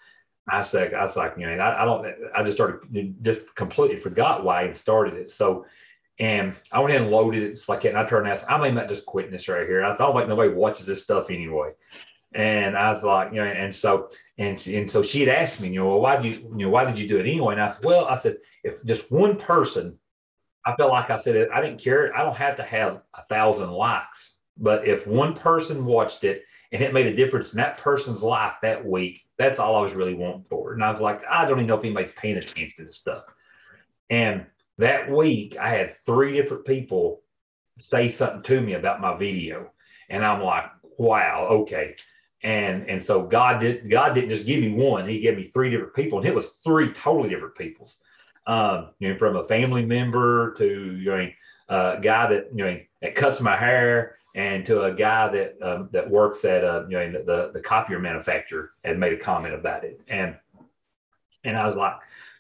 I 0.49 0.61
said, 0.61 0.92
I 0.92 1.02
was 1.02 1.16
like, 1.16 1.35
you 1.38 1.47
know, 1.47 1.52
I, 1.52 1.82
I 1.82 1.85
don't. 1.85 2.14
I 2.35 2.42
just 2.42 2.56
started, 2.56 3.14
just 3.23 3.54
completely 3.54 3.99
forgot 3.99 4.44
why 4.44 4.62
I 4.68 4.73
started 4.73 5.14
it. 5.14 5.30
So, 5.30 5.66
and 6.18 6.54
I 6.71 6.80
went 6.80 6.94
in 6.94 7.02
and 7.02 7.11
loaded 7.11 7.42
it. 7.42 7.50
It's 7.52 7.68
like, 7.68 7.85
and 7.85 7.97
I 7.97 8.04
turned 8.04 8.26
and 8.26 8.35
asked, 8.35 8.50
I'm 8.50 8.62
about 8.64 8.88
just 8.88 9.06
quitting 9.06 9.30
this 9.30 9.49
right 9.49 9.66
here. 9.66 9.85
I 9.85 9.94
thought 9.97 10.14
like 10.14 10.28
nobody 10.28 10.52
watches 10.52 10.87
this 10.87 11.02
stuff 11.02 11.30
anyway. 11.30 11.73
And 12.35 12.76
I 12.76 12.90
was 12.90 13.02
like, 13.02 13.32
you 13.32 13.37
know, 13.37 13.44
and 13.44 13.75
so 13.75 14.11
and 14.37 14.61
and 14.66 14.90
so 14.90 15.02
she 15.02 15.21
had 15.21 15.28
asked 15.28 15.61
me, 15.61 15.68
you 15.68 15.80
know, 15.80 15.88
well, 15.88 16.00
why 16.00 16.16
did 16.16 16.25
you, 16.26 16.49
you 16.56 16.66
know, 16.66 16.71
why 16.71 16.85
did 16.85 16.99
you 16.99 17.09
do 17.09 17.18
it 17.18 17.26
anyway? 17.26 17.54
And 17.54 17.62
I 17.62 17.68
said, 17.68 17.85
well, 17.85 18.06
I 18.06 18.16
said, 18.16 18.38
if 18.64 18.82
just 18.85 19.11
one 19.12 19.37
person 19.37 19.99
I 20.64 20.75
felt 20.76 20.90
like 20.92 21.11
I 21.11 21.16
said, 21.16 21.37
it, 21.37 21.49
I 21.52 21.61
didn't 21.61 21.81
care. 21.81 22.16
I 22.16 22.23
don't 22.23 22.37
have 22.37 22.57
to 22.57 22.62
have 22.62 23.02
a 23.14 23.23
thousand 23.23 23.71
likes, 23.71 24.37
but 24.57 24.87
if 24.87 25.07
one 25.07 25.35
person 25.35 25.85
watched 25.85 26.25
it 26.25 26.42
and 26.71 26.83
it 26.83 26.95
made 26.95 27.07
a 27.07 27.16
difference 27.16 27.52
in 27.52 27.59
that 27.59 27.78
person's 27.78 28.23
life 28.23 28.54
that 28.62 28.85
week, 28.85 29.23
that's 29.38 29.59
all 29.59 29.76
I 29.76 29.83
was 29.83 29.95
really 29.95 30.14
wanting 30.14 30.45
for. 30.49 30.73
And 30.73 30.85
I 30.85 30.90
was 30.90 31.00
like, 31.00 31.23
I 31.28 31.45
don't 31.45 31.59
even 31.59 31.66
know 31.66 31.76
if 31.76 31.85
anybody's 31.85 32.12
paying 32.12 32.37
attention 32.37 32.73
to 32.76 32.85
this 32.85 32.99
stuff. 32.99 33.25
And 34.09 34.47
that 34.78 35.11
week, 35.11 35.57
I 35.59 35.71
had 35.71 35.90
three 35.90 36.33
different 36.33 36.64
people 36.64 37.23
say 37.78 38.09
something 38.09 38.42
to 38.42 38.61
me 38.61 38.75
about 38.75 39.00
my 39.00 39.16
video, 39.16 39.71
and 40.09 40.25
I'm 40.25 40.42
like, 40.42 40.66
wow, 40.99 41.49
okay. 41.50 41.97
And 42.42 42.88
and 42.88 43.02
so 43.02 43.23
God 43.23 43.61
did 43.61 43.90
God 43.90 44.14
didn't 44.14 44.31
just 44.31 44.47
give 44.47 44.61
me 44.61 44.71
one; 44.71 45.09
He 45.09 45.21
gave 45.21 45.37
me 45.37 45.45
three 45.45 45.71
different 45.71 45.95
people, 45.95 46.19
and 46.19 46.26
it 46.26 46.35
was 46.35 46.50
three 46.64 46.92
totally 46.92 47.28
different 47.28 47.57
people's 47.57 47.99
um, 48.46 48.90
you 48.99 49.12
know, 49.12 49.18
from 49.18 49.37
a 49.37 49.46
family 49.46 49.84
member 49.84 50.54
to 50.54 50.96
you 50.96 51.11
know, 51.11 51.28
a 51.68 51.99
guy 52.00 52.28
that 52.28 52.49
you 52.54 52.64
know 52.64 52.80
that 53.00 53.14
cuts 53.14 53.40
my 53.40 53.56
hair, 53.56 54.16
and 54.34 54.66
to 54.66 54.82
a 54.82 54.92
guy 54.92 55.28
that 55.28 55.62
um, 55.62 55.88
that 55.92 56.11
works 56.11 56.44
at 56.44 56.64
a 56.64 56.87
you 56.88 56.96
know 56.96 57.22
the 57.24 57.50
the 57.52 57.61
copier 57.61 57.98
manufacturer 57.98 58.72
had 58.85 58.98
made 58.98 59.12
a 59.12 59.18
comment 59.18 59.55
about 59.55 59.85
it, 59.85 60.00
and 60.09 60.37
and 61.44 61.57
I 61.57 61.64
was 61.64 61.76
like, 61.76 61.94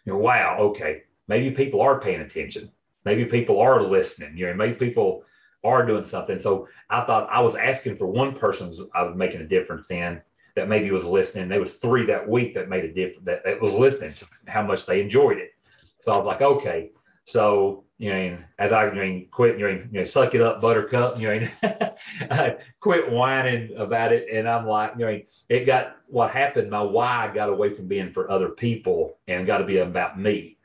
you 0.04 0.12
know, 0.12 0.18
wow, 0.18 0.58
okay, 0.58 1.02
maybe 1.28 1.50
people 1.50 1.80
are 1.80 2.00
paying 2.00 2.20
attention, 2.20 2.70
maybe 3.04 3.24
people 3.24 3.60
are 3.60 3.82
listening, 3.82 4.36
you 4.36 4.46
know, 4.46 4.54
maybe 4.54 4.74
people 4.74 5.24
are 5.64 5.86
doing 5.86 6.04
something. 6.04 6.38
So 6.38 6.68
I 6.90 7.02
thought 7.04 7.28
I 7.30 7.40
was 7.40 7.54
asking 7.54 7.96
for 7.96 8.06
one 8.06 8.34
person 8.34 8.72
I 8.94 9.02
was 9.02 9.16
making 9.16 9.40
a 9.40 9.46
difference 9.46 9.90
in 9.90 10.20
that 10.54 10.68
maybe 10.68 10.90
was 10.90 11.04
listening. 11.04 11.48
There 11.48 11.60
was 11.60 11.76
three 11.76 12.04
that 12.06 12.28
week 12.28 12.54
that 12.54 12.68
made 12.68 12.84
a 12.84 12.92
difference 12.92 13.24
that, 13.24 13.44
that 13.44 13.60
was 13.60 13.74
listening 13.74 14.12
to 14.14 14.26
how 14.46 14.62
much 14.62 14.86
they 14.86 15.00
enjoyed 15.00 15.38
it. 15.38 15.51
So 16.02 16.12
I 16.12 16.18
was 16.18 16.26
like, 16.26 16.42
okay. 16.42 16.90
So, 17.26 17.84
you 17.96 18.12
know, 18.12 18.38
as 18.58 18.72
I 18.72 18.92
you 18.92 19.04
know, 19.04 19.24
quit, 19.30 19.56
you 19.56 19.68
know, 19.68 19.84
you 19.92 20.00
know, 20.00 20.04
suck 20.04 20.34
it 20.34 20.40
up, 20.40 20.60
buttercup, 20.60 21.20
you 21.20 21.28
know, 21.28 21.48
I 22.28 22.56
quit 22.80 23.08
whining 23.08 23.76
about 23.76 24.12
it. 24.12 24.26
And 24.32 24.48
I'm 24.48 24.66
like, 24.66 24.94
you 24.98 25.06
know, 25.06 25.20
it 25.48 25.64
got 25.64 25.98
what 26.08 26.32
happened. 26.32 26.70
My 26.70 26.82
why 26.82 27.30
got 27.32 27.50
away 27.50 27.72
from 27.72 27.86
being 27.86 28.10
for 28.10 28.28
other 28.28 28.48
people 28.48 29.18
and 29.28 29.46
got 29.46 29.58
to 29.58 29.64
be 29.64 29.78
about 29.78 30.18
me. 30.18 30.58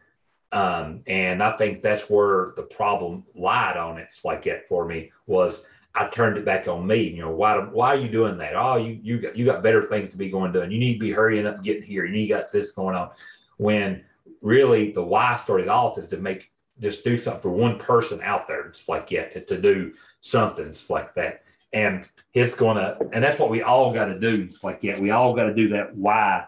Um, 0.51 1.03
and 1.05 1.43
I 1.43 1.55
think 1.55 1.81
that's 1.81 2.09
where 2.09 2.53
the 2.55 2.63
problem 2.63 3.23
lied 3.35 3.77
on 3.77 3.99
it 3.99 4.07
like 4.23 4.41
that 4.45 4.67
for 4.67 4.87
me 4.87 5.11
was 5.27 5.63
I 5.93 6.07
turned 6.07 6.37
it 6.37 6.45
back 6.45 6.67
on 6.67 6.87
me. 6.87 7.09
You 7.09 7.21
know, 7.21 7.31
why 7.31 7.59
why 7.59 7.89
are 7.89 7.99
you 7.99 8.09
doing 8.09 8.39
that? 8.39 8.55
Oh, 8.55 8.77
you 8.77 8.99
you 9.03 9.19
got 9.19 9.37
you 9.37 9.45
got 9.45 9.61
better 9.61 9.83
things 9.83 10.09
to 10.09 10.17
be 10.17 10.31
going 10.31 10.51
doing. 10.51 10.71
You 10.71 10.79
need 10.79 10.93
to 10.93 10.99
be 10.99 11.11
hurrying 11.11 11.45
up 11.45 11.63
getting 11.63 11.83
here. 11.83 12.05
You 12.05 12.27
got 12.27 12.51
this 12.51 12.71
going 12.71 12.95
on. 12.95 13.11
When 13.57 14.03
really 14.41 14.91
the 14.91 15.03
why 15.03 15.35
started 15.35 15.67
off 15.67 15.97
is 15.97 16.09
to 16.09 16.17
make 16.17 16.51
just 16.79 17.03
do 17.03 17.17
something 17.17 17.41
for 17.41 17.49
one 17.49 17.79
person 17.79 18.21
out 18.21 18.47
there. 18.47 18.67
It's 18.67 18.87
like 18.87 19.11
yeah, 19.11 19.27
to, 19.29 19.61
do 19.61 19.93
something 20.21 20.65
it's 20.65 20.89
like 20.89 21.15
that. 21.15 21.43
And 21.73 22.07
it's 22.33 22.55
gonna 22.55 22.97
and 23.11 23.23
that's 23.23 23.39
what 23.39 23.49
we 23.49 23.61
all 23.61 23.93
got 23.93 24.05
to 24.05 24.19
do. 24.19 24.47
It's 24.49 24.63
like 24.63 24.83
yeah, 24.83 24.99
we 24.99 25.11
all 25.11 25.33
got 25.33 25.45
to 25.45 25.53
do 25.53 25.69
that 25.69 25.95
why 25.95 26.45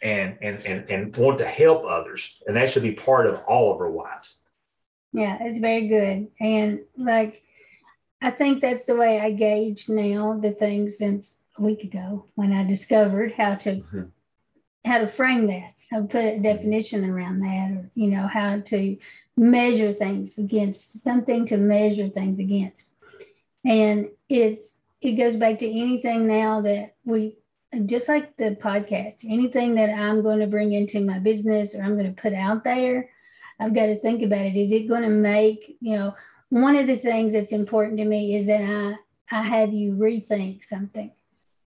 and 0.00 0.36
and 0.40 0.64
and 0.66 0.90
and 0.90 1.16
want 1.16 1.38
to 1.38 1.48
help 1.48 1.84
others. 1.84 2.42
And 2.46 2.56
that 2.56 2.70
should 2.70 2.82
be 2.82 2.92
part 2.92 3.26
of 3.26 3.40
all 3.46 3.72
of 3.74 3.80
our 3.80 3.90
whys. 3.90 4.38
Yeah, 5.12 5.38
it's 5.40 5.58
very 5.58 5.88
good. 5.88 6.28
And 6.40 6.80
like 6.96 7.42
I 8.20 8.30
think 8.30 8.60
that's 8.60 8.84
the 8.84 8.96
way 8.96 9.20
I 9.20 9.32
gauge 9.32 9.88
now 9.88 10.38
the 10.40 10.52
things 10.52 10.98
since 10.98 11.38
a 11.58 11.62
week 11.62 11.84
ago 11.84 12.26
when 12.34 12.52
I 12.52 12.64
discovered 12.64 13.32
how 13.32 13.56
to 13.56 13.70
mm-hmm. 13.76 14.02
how 14.84 14.98
to 14.98 15.06
frame 15.06 15.48
that 15.48 15.74
how 15.92 16.02
put 16.02 16.24
a 16.24 16.38
definition 16.38 17.08
around 17.08 17.40
that 17.40 17.70
or 17.70 17.90
you 17.94 18.08
know 18.08 18.26
how 18.26 18.60
to 18.60 18.96
measure 19.36 19.92
things 19.92 20.38
against 20.38 21.02
something 21.04 21.46
to 21.46 21.56
measure 21.58 22.08
things 22.08 22.38
against. 22.38 22.88
And 23.64 24.08
it's 24.28 24.74
it 25.00 25.12
goes 25.12 25.36
back 25.36 25.58
to 25.58 25.70
anything 25.70 26.26
now 26.26 26.62
that 26.62 26.94
we 27.04 27.36
just 27.86 28.08
like 28.08 28.36
the 28.36 28.54
podcast 28.62 29.24
anything 29.24 29.76
that 29.76 29.88
i'm 29.88 30.22
going 30.22 30.40
to 30.40 30.46
bring 30.46 30.72
into 30.72 31.00
my 31.00 31.18
business 31.18 31.74
or 31.74 31.82
i'm 31.82 31.96
going 31.96 32.14
to 32.14 32.20
put 32.20 32.34
out 32.34 32.64
there 32.64 33.08
i've 33.58 33.74
got 33.74 33.86
to 33.86 33.98
think 33.98 34.20
about 34.20 34.42
it. 34.42 34.56
Is 34.56 34.72
it 34.72 34.88
going 34.88 35.02
to 35.02 35.08
make 35.08 35.76
you 35.80 35.96
know 35.96 36.14
one 36.50 36.76
of 36.76 36.86
the 36.86 36.98
things 36.98 37.32
that's 37.32 37.52
important 37.52 37.96
to 37.98 38.04
me 38.04 38.36
is 38.36 38.46
that 38.46 38.62
i 38.62 39.38
i 39.38 39.42
have 39.42 39.72
you 39.72 39.92
rethink 39.94 40.64
something. 40.64 41.12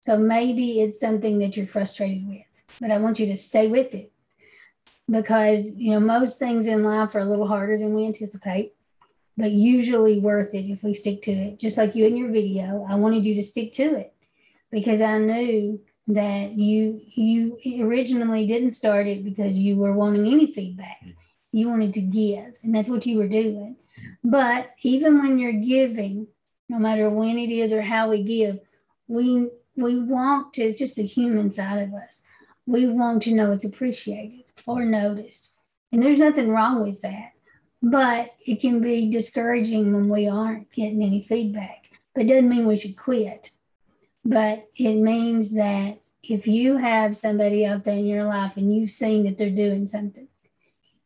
So 0.02 0.18
maybe 0.18 0.82
it's 0.82 1.00
something 1.00 1.38
that 1.40 1.56
you're 1.56 1.68
frustrated 1.68 2.28
with 2.28 2.52
but 2.80 2.92
I 2.92 2.98
want 2.98 3.20
you 3.20 3.28
to 3.28 3.38
stay 3.38 3.68
with 3.68 3.94
it 3.94 4.11
because 5.12 5.72
you 5.76 5.92
know 5.92 6.00
most 6.00 6.40
things 6.40 6.66
in 6.66 6.84
life 6.84 7.14
are 7.14 7.20
a 7.20 7.26
little 7.26 7.48
harder 7.48 7.78
than 7.78 7.94
we 7.94 8.06
anticipate 8.06 8.74
but 9.38 9.52
usually 9.52 10.20
worth 10.20 10.54
it 10.54 10.70
if 10.70 10.84
we 10.84 10.94
stick 10.94 11.22
to 11.24 11.32
it. 11.32 11.58
Just 11.58 11.78
like 11.78 11.96
you 11.96 12.06
in 12.06 12.18
your 12.18 12.32
video 12.32 12.86
i 12.90 12.96
wanted 12.96 13.26
you 13.26 13.36
to 13.36 13.44
stick 13.44 13.74
to 13.74 13.96
it 13.96 14.14
because 14.72 15.02
i 15.02 15.18
knew 15.18 15.80
that 16.08 16.52
you 16.54 17.02
you 17.14 17.58
originally 17.86 18.48
didn't 18.48 18.74
start 18.74 19.08
it 19.08 19.24
because 19.24 19.58
you 19.58 19.76
were 19.76 19.94
wanting 19.94 20.28
any 20.28 20.52
feedback. 20.52 21.02
You 21.52 21.70
wanted 21.70 21.94
to 21.96 22.02
give 22.02 22.54
and 22.64 22.74
that's 22.74 22.90
what 22.90 23.06
you 23.06 23.18
were 23.18 23.28
doing. 23.28 23.76
But 24.24 24.72
even 24.82 25.20
when 25.20 25.38
you're 25.40 25.52
giving 25.52 26.28
no 26.70 26.80
matter 26.80 27.10
when 27.10 27.38
it 27.38 27.52
is 27.52 27.74
or 27.74 27.82
how 27.82 28.10
we 28.10 28.24
give 28.24 28.60
we 29.08 29.50
we 29.76 30.00
want 30.00 30.54
to 30.54 30.64
it's 30.64 30.80
just 30.80 30.96
the 30.96 31.06
human 31.06 31.52
side 31.52 31.84
of 31.84 31.94
us. 31.94 32.24
We 32.66 32.88
want 32.88 33.24
to 33.24 33.34
know 33.34 33.52
it's 33.52 33.66
appreciated 33.66 34.41
or 34.66 34.86
noticed. 34.86 35.52
And 35.92 36.02
there's 36.02 36.20
nothing 36.20 36.50
wrong 36.50 36.82
with 36.82 37.02
that. 37.02 37.34
But 37.82 38.32
it 38.46 38.62
can 38.62 38.80
be 38.80 39.10
discouraging 39.10 39.94
when 39.94 40.08
we 40.08 40.28
aren't 40.28 40.72
getting 40.72 41.04
any 41.04 41.24
feedback. 41.24 41.86
But 42.14 42.26
it 42.26 42.28
doesn't 42.28 42.50
mean 42.50 42.68
we 42.68 42.78
should 42.78 42.98
quit. 42.98 43.52
But 44.24 44.68
it 44.76 44.96
means 44.96 45.54
that 45.54 46.00
if 46.24 46.46
you 46.46 46.78
have 46.78 47.18
somebody 47.18 47.66
out 47.66 47.84
there 47.84 47.98
in 47.98 48.06
your 48.06 48.26
life 48.26 48.56
and 48.56 48.74
you've 48.74 48.92
seen 48.92 49.24
that 49.24 49.38
they're 49.38 49.50
doing 49.50 49.88
something, 49.88 50.28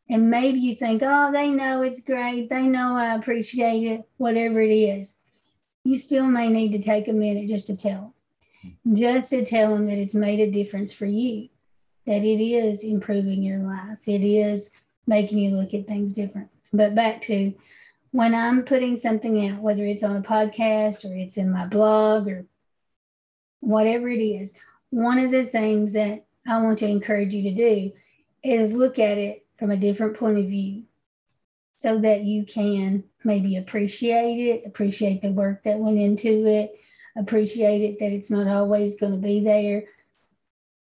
and 0.09 0.29
maybe 0.29 0.59
you 0.59 0.75
think, 0.75 1.01
oh, 1.03 1.31
they 1.31 1.49
know 1.49 1.81
it's 1.81 2.01
great, 2.01 2.49
they 2.49 2.63
know 2.63 2.95
I 2.95 3.15
appreciate 3.15 3.91
it, 3.91 4.03
whatever 4.17 4.59
it 4.59 4.71
is, 4.71 5.15
you 5.83 5.97
still 5.97 6.25
may 6.25 6.49
need 6.49 6.73
to 6.73 6.83
take 6.83 7.07
a 7.07 7.13
minute 7.13 7.47
just 7.47 7.67
to 7.67 7.75
tell 7.75 8.13
them, 8.63 8.95
just 8.95 9.29
to 9.31 9.45
tell 9.45 9.73
them 9.73 9.87
that 9.87 9.97
it's 9.97 10.13
made 10.13 10.41
a 10.41 10.51
difference 10.51 10.93
for 10.93 11.05
you 11.05 11.49
that 12.05 12.23
it 12.23 12.41
is 12.41 12.83
improving 12.83 13.41
your 13.41 13.59
life. 13.59 13.99
It 14.05 14.23
is 14.25 14.71
making 15.07 15.37
you 15.39 15.57
look 15.57 15.73
at 15.73 15.87
things 15.87 16.13
different. 16.13 16.49
But 16.73 16.95
back 16.95 17.21
to 17.23 17.53
when 18.11 18.33
I'm 18.33 18.63
putting 18.63 18.97
something 18.97 19.49
out, 19.49 19.61
whether 19.61 19.85
it's 19.85 20.03
on 20.03 20.15
a 20.15 20.21
podcast 20.21 21.03
or 21.03 21.15
it's 21.15 21.37
in 21.37 21.51
my 21.51 21.65
blog 21.65 22.27
or 22.27 22.45
whatever 23.59 24.07
it 24.07 24.21
is, 24.21 24.57
one 24.89 25.19
of 25.19 25.31
the 25.31 25.45
things 25.45 25.93
that 25.93 26.25
I 26.47 26.61
want 26.61 26.79
to 26.79 26.87
encourage 26.87 27.33
you 27.33 27.43
to 27.43 27.55
do 27.55 27.91
is 28.43 28.73
look 28.73 28.99
at 28.99 29.17
it 29.17 29.45
from 29.57 29.71
a 29.71 29.77
different 29.77 30.17
point 30.17 30.37
of 30.37 30.45
view 30.45 30.83
so 31.77 31.99
that 31.99 32.23
you 32.23 32.45
can 32.45 33.03
maybe 33.23 33.57
appreciate 33.57 34.39
it, 34.39 34.63
appreciate 34.65 35.21
the 35.21 35.31
work 35.31 35.63
that 35.63 35.79
went 35.79 35.97
into 35.97 36.45
it, 36.45 36.79
appreciate 37.17 37.81
it 37.81 37.99
that 37.99 38.11
it's 38.11 38.29
not 38.29 38.47
always 38.47 38.99
going 38.99 39.11
to 39.11 39.17
be 39.17 39.43
there. 39.43 39.85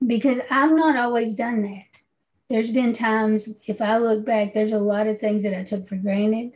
Because 0.07 0.39
I've 0.51 0.73
not 0.73 0.97
always 0.97 1.35
done 1.35 1.63
that. 1.63 2.01
There's 2.49 2.71
been 2.71 2.93
times, 2.93 3.49
if 3.67 3.81
I 3.81 3.97
look 3.99 4.25
back, 4.25 4.53
there's 4.53 4.73
a 4.73 4.79
lot 4.79 5.07
of 5.07 5.21
things 5.21 5.43
that 5.45 5.59
I 5.59 5.63
took 5.63 5.89
for 5.89 5.97
granted. 5.97 6.53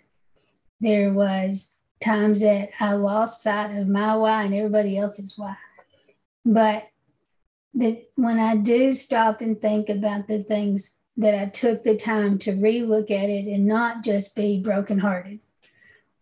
There 0.81 1.13
was 1.13 1.73
times 2.01 2.41
that 2.41 2.71
I 2.81 2.93
lost 2.93 3.43
sight 3.43 3.75
of 3.77 3.89
my 3.89 4.17
why 4.17 4.45
and 4.45 4.55
everybody 4.55 4.99
else's 4.99 5.39
why. 5.39 5.57
But 6.45 6.89
that 7.75 8.11
when 8.17 8.39
I 8.39 8.57
do 8.57 8.93
stop 8.95 9.41
and 9.41 9.61
think 9.61 9.89
about 9.89 10.29
the 10.29 10.43
things 10.43 10.93
that 11.17 11.35
I 11.35 11.47
took 11.47 11.83
the 11.83 11.97
time 11.97 12.39
to 12.41 12.53
relook 12.53 13.11
at 13.11 13.31
it 13.31 13.47
and 13.47 13.67
not 13.67 14.05
just 14.05 14.37
be 14.37 14.61
brokenhearted 14.61 15.41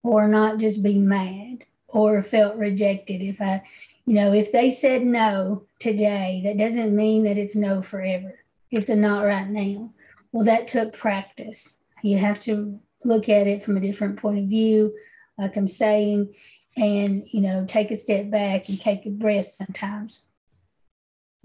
or 0.03 0.29
not 0.29 0.59
just 0.59 0.83
be 0.83 0.99
mad 0.99 1.65
or 1.89 2.23
felt 2.23 2.57
rejected. 2.57 3.23
If 3.23 3.41
I, 3.41 3.63
you 4.07 4.15
know, 4.15 4.33
if 4.33 4.53
they 4.53 4.71
said 4.71 5.05
no 5.05 5.65
today, 5.79 6.43
that 6.45 6.59
doesn't 6.59 6.95
mean 6.95 7.25
that 7.25 7.39
it's 7.39 7.57
no 7.57 7.83
forever. 7.83 8.39
It's 8.71 8.91
a 8.91 8.97
not 8.97 9.23
right 9.23 9.49
now. 9.49 9.93
Well, 10.33 10.45
that 10.45 10.69
took 10.69 10.93
practice. 10.93 11.77
You 12.03 12.19
have 12.19 12.41
to 12.41 12.81
look 13.05 13.29
at 13.29 13.47
it 13.47 13.65
from 13.65 13.77
a 13.77 13.81
different 13.81 14.19
point 14.19 14.41
of 14.41 14.47
view, 14.47 14.95
like 15.39 15.57
I'm 15.57 15.69
saying, 15.69 16.35
and, 16.77 17.27
you 17.31 17.41
know, 17.41 17.65
take 17.67 17.91
a 17.91 17.97
step 17.97 18.31
back 18.31 18.69
and 18.69 18.81
take 18.81 19.07
a 19.07 19.11
breath 19.11 19.53
sometimes. 19.53 20.23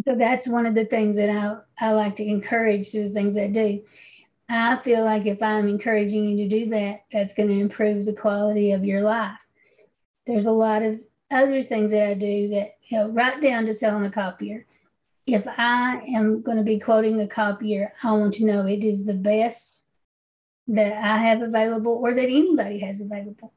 So 0.07 0.15
that's 0.15 0.47
one 0.47 0.65
of 0.65 0.75
the 0.75 0.85
things 0.85 1.17
that 1.17 1.29
I, 1.29 1.57
I 1.87 1.91
like 1.91 2.15
to 2.17 2.25
encourage 2.25 2.91
the 2.91 3.09
things 3.09 3.37
I 3.37 3.47
do. 3.47 3.83
I 4.49 4.77
feel 4.77 5.03
like 5.03 5.27
if 5.27 5.43
I'm 5.43 5.67
encouraging 5.67 6.23
you 6.23 6.49
to 6.49 6.49
do 6.49 6.69
that, 6.71 7.03
that's 7.11 7.35
going 7.35 7.49
to 7.49 7.59
improve 7.59 8.05
the 8.05 8.13
quality 8.13 8.71
of 8.71 8.83
your 8.83 9.01
life. 9.01 9.37
There's 10.25 10.47
a 10.47 10.51
lot 10.51 10.81
of 10.81 10.99
other 11.31 11.61
things 11.61 11.91
that 11.91 12.09
I 12.09 12.13
do 12.13 12.49
that, 12.49 12.77
you 12.87 12.97
know, 12.97 13.09
right 13.09 13.41
down 13.41 13.65
to 13.65 13.73
selling 13.73 14.05
a 14.05 14.11
copier. 14.11 14.65
If 15.25 15.47
I 15.47 16.01
am 16.15 16.41
going 16.41 16.57
to 16.57 16.63
be 16.63 16.79
quoting 16.79 17.21
a 17.21 17.27
copier, 17.27 17.93
I 18.03 18.11
want 18.13 18.33
to 18.35 18.45
know 18.45 18.65
it 18.65 18.83
is 18.83 19.05
the 19.05 19.13
best 19.13 19.79
that 20.67 20.93
I 20.93 21.17
have 21.17 21.41
available 21.41 21.93
or 21.93 22.13
that 22.13 22.23
anybody 22.23 22.79
has 22.79 23.01
available, 23.01 23.53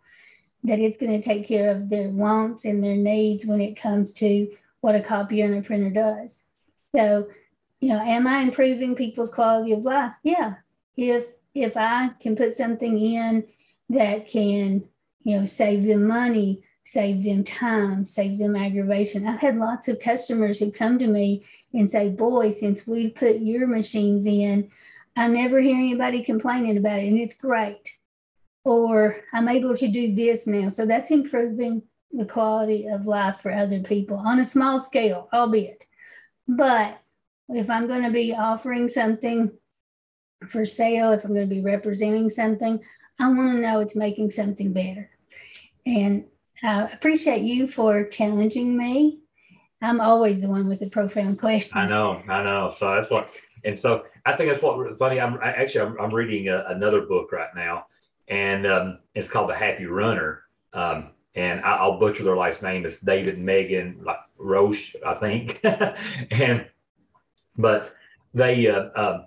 that 0.64 0.78
it's 0.78 0.98
going 0.98 1.18
to 1.18 1.26
take 1.26 1.46
care 1.46 1.70
of 1.70 1.88
their 1.88 2.08
wants 2.08 2.64
and 2.64 2.82
their 2.82 2.96
needs 2.96 3.46
when 3.46 3.60
it 3.60 3.76
comes 3.76 4.12
to 4.14 4.50
what 4.80 4.94
a 4.94 5.00
copier 5.00 5.46
and 5.46 5.54
a 5.54 5.62
printer 5.62 5.90
does. 5.90 6.42
So, 6.94 7.28
you 7.80 7.88
know, 7.88 8.00
am 8.00 8.26
I 8.26 8.40
improving 8.40 8.94
people's 8.94 9.32
quality 9.32 9.72
of 9.72 9.84
life? 9.84 10.12
Yeah. 10.22 10.56
If 10.96 11.26
if 11.54 11.76
I 11.76 12.10
can 12.20 12.36
put 12.36 12.54
something 12.54 12.98
in 12.98 13.44
that 13.90 14.28
can, 14.28 14.84
you 15.22 15.38
know, 15.38 15.46
save 15.46 15.84
them 15.84 16.06
money, 16.06 16.62
save 16.84 17.24
them 17.24 17.44
time, 17.44 18.04
save 18.04 18.38
them 18.38 18.56
aggravation. 18.56 19.26
I've 19.26 19.40
had 19.40 19.56
lots 19.56 19.88
of 19.88 20.00
customers 20.00 20.58
who 20.58 20.72
come 20.72 20.98
to 20.98 21.06
me 21.06 21.44
and 21.72 21.90
say, 21.90 22.08
Boy, 22.08 22.50
since 22.50 22.86
we 22.86 23.08
put 23.08 23.36
your 23.38 23.66
machines 23.66 24.26
in, 24.26 24.70
I 25.16 25.28
never 25.28 25.60
hear 25.60 25.76
anybody 25.76 26.22
complaining 26.22 26.76
about 26.76 27.00
it, 27.00 27.08
and 27.08 27.18
it's 27.18 27.36
great. 27.36 27.98
Or 28.64 29.20
I'm 29.32 29.48
able 29.48 29.76
to 29.76 29.88
do 29.88 30.14
this 30.14 30.46
now. 30.46 30.68
So 30.68 30.86
that's 30.86 31.10
improving 31.10 31.82
the 32.12 32.24
quality 32.24 32.86
of 32.86 33.06
life 33.06 33.40
for 33.40 33.52
other 33.52 33.80
people 33.80 34.16
on 34.16 34.38
a 34.38 34.44
small 34.44 34.80
scale, 34.80 35.28
albeit. 35.32 35.84
But 36.46 37.00
if 37.48 37.68
I'm 37.70 37.86
going 37.86 38.04
to 38.04 38.10
be 38.10 38.34
offering 38.34 38.88
something 38.88 39.50
for 40.48 40.64
sale, 40.64 41.12
if 41.12 41.24
I'm 41.24 41.34
going 41.34 41.48
to 41.48 41.54
be 41.54 41.62
representing 41.62 42.30
something, 42.30 42.80
I 43.18 43.28
want 43.28 43.52
to 43.52 43.60
know 43.60 43.80
it's 43.80 43.96
making 43.96 44.30
something 44.30 44.72
better. 44.72 45.10
And 45.86 46.24
I 46.62 46.82
appreciate 46.92 47.42
you 47.42 47.66
for 47.66 48.04
challenging 48.04 48.76
me. 48.76 49.20
I'm 49.80 50.00
always 50.00 50.40
the 50.40 50.48
one 50.48 50.68
with 50.68 50.78
the 50.78 50.88
profound 50.88 51.40
question. 51.40 51.76
I 51.76 51.88
know, 51.88 52.22
I 52.28 52.42
know. 52.42 52.74
So 52.78 52.94
that's 52.94 53.10
what, 53.10 53.30
and 53.64 53.76
so 53.76 54.04
I 54.24 54.36
think 54.36 54.50
that's 54.50 54.62
what 54.62 54.96
funny. 54.98 55.20
I'm 55.20 55.38
I, 55.42 55.52
actually 55.52 55.80
I'm, 55.80 56.00
I'm 56.00 56.14
reading 56.14 56.48
a, 56.48 56.64
another 56.68 57.00
book 57.00 57.32
right 57.32 57.52
now, 57.56 57.86
and 58.28 58.66
um, 58.66 58.98
it's 59.14 59.28
called 59.28 59.50
The 59.50 59.56
Happy 59.56 59.86
Runner. 59.86 60.44
Um, 60.72 61.10
and 61.34 61.60
I, 61.62 61.84
will 61.86 61.98
butcher 61.98 62.22
their 62.22 62.36
last 62.36 62.62
name. 62.62 62.86
It's 62.86 63.00
David 63.00 63.38
Megan 63.38 64.00
like 64.04 64.18
Roche, 64.38 64.94
I 65.04 65.14
think. 65.14 65.60
and 66.30 66.66
but 67.56 67.94
they, 68.34 68.68
uh, 68.68 68.84
uh, 68.94 69.24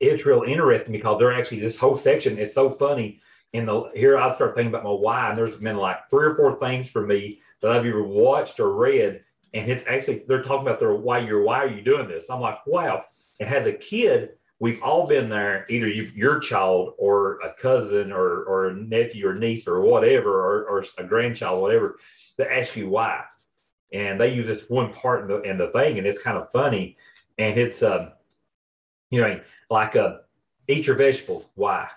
it's 0.00 0.26
real 0.26 0.42
interesting 0.42 0.92
because 0.92 1.18
they're 1.18 1.32
actually 1.32 1.60
this 1.60 1.78
whole 1.78 1.96
section. 1.96 2.38
It's 2.38 2.54
so 2.54 2.70
funny. 2.70 3.20
In 3.52 3.66
the 3.66 3.90
here, 3.94 4.18
I 4.18 4.32
start 4.34 4.54
thinking 4.54 4.72
about 4.72 4.84
my 4.84 4.90
why, 4.90 5.30
and 5.30 5.38
there's 5.38 5.56
been 5.56 5.76
like 5.76 6.08
three 6.10 6.26
or 6.26 6.34
four 6.34 6.58
things 6.58 6.88
for 6.88 7.06
me 7.06 7.40
that 7.62 7.70
I've 7.70 7.86
either 7.86 8.02
watched 8.02 8.60
or 8.60 8.74
read, 8.74 9.22
and 9.54 9.70
it's 9.70 9.86
actually 9.86 10.24
they're 10.28 10.42
talking 10.42 10.66
about 10.66 10.78
their 10.78 10.94
why. 10.94 11.20
You're 11.20 11.42
why 11.42 11.64
are 11.64 11.68
you 11.68 11.82
doing 11.82 12.08
this? 12.08 12.24
I'm 12.28 12.40
like, 12.40 12.66
wow. 12.66 13.04
And 13.40 13.48
as 13.48 13.66
a 13.66 13.72
kid, 13.72 14.30
we've 14.60 14.82
all 14.82 15.06
been 15.06 15.28
there, 15.28 15.66
either 15.68 15.88
you, 15.88 16.10
your 16.14 16.40
child 16.40 16.94
or 16.98 17.40
a 17.40 17.52
cousin 17.54 18.12
or, 18.12 18.42
or 18.44 18.68
a 18.68 18.74
nephew 18.74 19.28
or 19.28 19.34
niece 19.34 19.66
or 19.66 19.80
whatever, 19.80 20.30
or, 20.40 20.64
or 20.64 20.84
a 20.98 21.04
grandchild, 21.04 21.62
whatever, 21.62 21.96
to 22.36 22.52
ask 22.52 22.76
you 22.76 22.88
why. 22.88 23.22
And 23.92 24.20
they 24.20 24.34
use 24.34 24.46
this 24.46 24.68
one 24.68 24.92
part 24.92 25.22
in 25.22 25.28
the, 25.28 25.42
in 25.42 25.58
the 25.58 25.68
thing, 25.68 25.98
and 25.98 26.06
it's 26.06 26.22
kind 26.22 26.36
of 26.36 26.50
funny. 26.50 26.96
And 27.38 27.58
it's, 27.58 27.82
um, 27.82 28.12
you 29.10 29.22
know, 29.22 29.40
like 29.70 29.94
a, 29.94 30.04
uh, 30.04 30.18
eat 30.66 30.86
your 30.86 30.96
vegetables. 30.96 31.44
Why? 31.54 31.88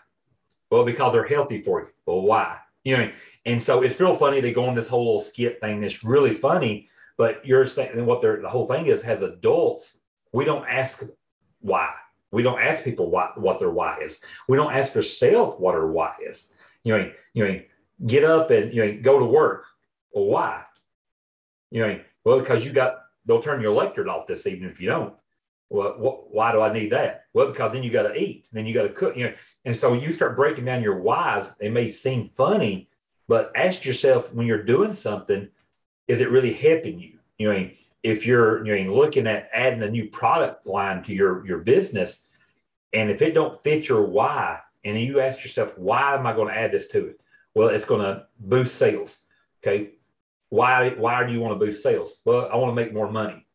Well, 0.72 0.86
because 0.86 1.14
they're 1.14 1.28
healthy 1.28 1.62
for 1.62 1.82
you. 1.82 1.88
Well, 2.06 2.22
why? 2.22 2.58
You 2.84 2.98
know, 2.98 3.12
and 3.46 3.62
so 3.62 3.84
it's 3.84 4.00
real 4.00 4.16
funny. 4.16 4.42
They 4.42 4.54
go 4.54 4.66
on 4.66 4.76
this 4.76 4.90
whole 4.90 5.06
little 5.06 5.22
skit 5.22 5.60
thing 5.60 5.82
that's 5.82 6.04
really 6.04 6.34
funny, 6.34 6.90
but 7.18 7.46
you're 7.46 7.66
saying 7.66 8.06
what 8.06 8.22
they're, 8.22 8.42
the 8.42 8.50
whole 8.50 8.66
thing 8.66 8.88
is, 8.88 9.04
as 9.04 9.22
adults, 9.22 9.98
we 10.32 10.46
don't 10.46 10.66
ask 10.68 11.04
why 11.60 11.90
we 12.32 12.44
don't 12.44 12.62
ask 12.62 12.84
people 12.84 13.10
what, 13.10 13.40
what 13.40 13.60
their 13.60 13.70
why 13.70 14.00
is. 14.02 14.20
We 14.48 14.58
don't 14.58 14.74
ask 14.74 14.96
ourselves 14.96 15.56
what 15.60 15.76
our 15.76 15.88
why 15.88 16.14
is. 16.28 16.52
You 16.84 16.98
know, 16.98 17.12
you 17.34 17.48
know, 17.48 17.62
get 18.08 18.24
up 18.24 18.50
and 18.50 18.74
you 18.74 18.84
know 18.84 19.00
go 19.02 19.20
to 19.20 19.26
work. 19.26 19.66
Well, 20.14 20.26
why? 20.26 20.64
You 21.70 21.88
know, 21.88 22.00
well, 22.24 22.40
because 22.40 22.66
you 22.66 22.72
got 22.72 23.02
they'll 23.26 23.42
turn 23.42 23.62
your 23.62 23.72
electric 23.72 24.08
off 24.08 24.28
this 24.28 24.48
evening 24.48 24.70
if 24.70 24.82
you 24.82 24.90
don't. 24.90 25.14
Well, 25.72 26.26
why 26.30 26.52
do 26.52 26.62
I 26.62 26.74
need 26.74 26.92
that? 26.92 27.26
Well, 27.34 27.48
because 27.48 27.72
then 27.72 27.84
you 27.84 27.92
got 27.92 28.04
to 28.04 28.16
eat, 28.16 28.46
then 28.52 28.66
you 28.66 28.74
got 28.74 28.84
to 28.84 28.90
cook. 28.90 29.16
You 29.16 29.26
know, 29.26 29.34
and 29.64 29.76
so 29.76 29.94
you 29.94 30.12
start 30.12 30.36
breaking 30.36 30.66
down 30.66 30.84
your 30.84 31.00
whys. 31.00 31.56
They 31.58 31.70
may 31.70 31.92
seem 31.92 32.28
funny, 32.28 32.90
but 33.28 33.52
ask 33.56 33.86
yourself 33.86 34.34
when 34.34 34.48
you're 34.48 34.64
doing 34.64 34.94
something, 34.94 35.48
is 36.08 36.20
it 36.20 36.30
really 36.30 36.54
helping 36.54 37.00
you? 37.00 37.20
You 37.38 37.54
know, 37.54 37.70
if 38.04 38.26
you're 38.26 38.66
you 38.66 38.84
know 38.86 38.96
looking 38.96 39.28
at 39.28 39.50
adding 39.54 39.84
a 39.84 39.90
new 39.90 40.10
product 40.10 40.66
line 40.66 41.04
to 41.04 41.14
your 41.14 41.46
your 41.46 41.60
business 41.60 42.24
and 42.94 43.10
if 43.10 43.22
it 43.22 43.34
don't 43.34 43.62
fit 43.64 43.88
your 43.88 44.04
why 44.04 44.60
and 44.84 45.00
you 45.00 45.20
ask 45.20 45.44
yourself 45.44 45.78
why 45.78 46.16
am 46.16 46.26
i 46.26 46.34
going 46.34 46.48
to 46.48 46.58
add 46.58 46.72
this 46.72 46.88
to 46.88 47.08
it 47.08 47.20
well 47.54 47.70
it's 47.70 47.86
going 47.86 48.02
to 48.02 48.26
boost 48.40 48.76
sales 48.76 49.20
okay 49.64 49.92
why 50.50 50.90
why 50.90 51.26
do 51.26 51.32
you 51.32 51.40
want 51.40 51.58
to 51.58 51.64
boost 51.64 51.84
sales 51.84 52.14
well 52.26 52.50
i 52.52 52.56
want 52.56 52.72
to 52.72 52.76
make 52.76 52.94
more 52.94 53.12
money 53.12 53.46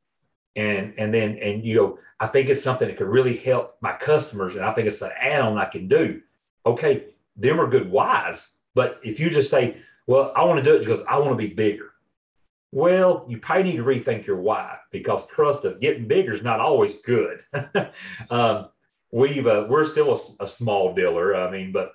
and 0.57 0.95
and 0.99 1.13
then 1.13 1.39
and 1.39 1.65
you 1.65 1.75
know 1.75 1.99
i 2.19 2.27
think 2.27 2.49
it's 2.49 2.63
something 2.63 2.89
that 2.89 2.97
could 2.97 3.07
really 3.07 3.37
help 3.37 3.77
my 3.81 3.93
customers 3.93 4.57
and 4.57 4.65
i 4.65 4.73
think 4.73 4.89
it's 4.89 5.03
an 5.03 5.11
add-on 5.21 5.59
i 5.59 5.65
can 5.65 5.87
do 5.87 6.21
okay 6.65 7.05
them 7.37 7.61
are 7.61 7.69
good 7.69 7.91
whys 7.91 8.49
but 8.75 8.99
if 9.05 9.21
you 9.21 9.31
just 9.31 9.51
say 9.51 9.77
well 10.07 10.33
i 10.35 10.43
want 10.45 10.59
to 10.59 10.65
do 10.65 10.75
it 10.75 10.81
because 10.81 11.03
i 11.09 11.19
want 11.19 11.31
to 11.31 11.37
be 11.37 11.53
bigger 11.53 11.93
well, 12.73 13.25
you 13.27 13.39
probably 13.39 13.63
need 13.63 13.77
to 13.77 13.85
rethink 13.85 14.27
your 14.27 14.37
why 14.37 14.77
because 14.91 15.27
trust 15.29 15.65
us, 15.65 15.77
getting 15.77 16.07
bigger 16.07 16.35
is 16.35 16.43
not 16.43 16.61
always 16.61 17.01
good. 17.01 17.41
um, 18.31 18.69
we've 19.11 19.47
uh, 19.47 19.67
we're 19.67 19.87
still 19.87 20.13
a, 20.13 20.45
a, 20.45 20.49
small 20.49 20.95
dealer. 20.95 21.37
I 21.37 21.51
mean, 21.51 21.73
but 21.73 21.93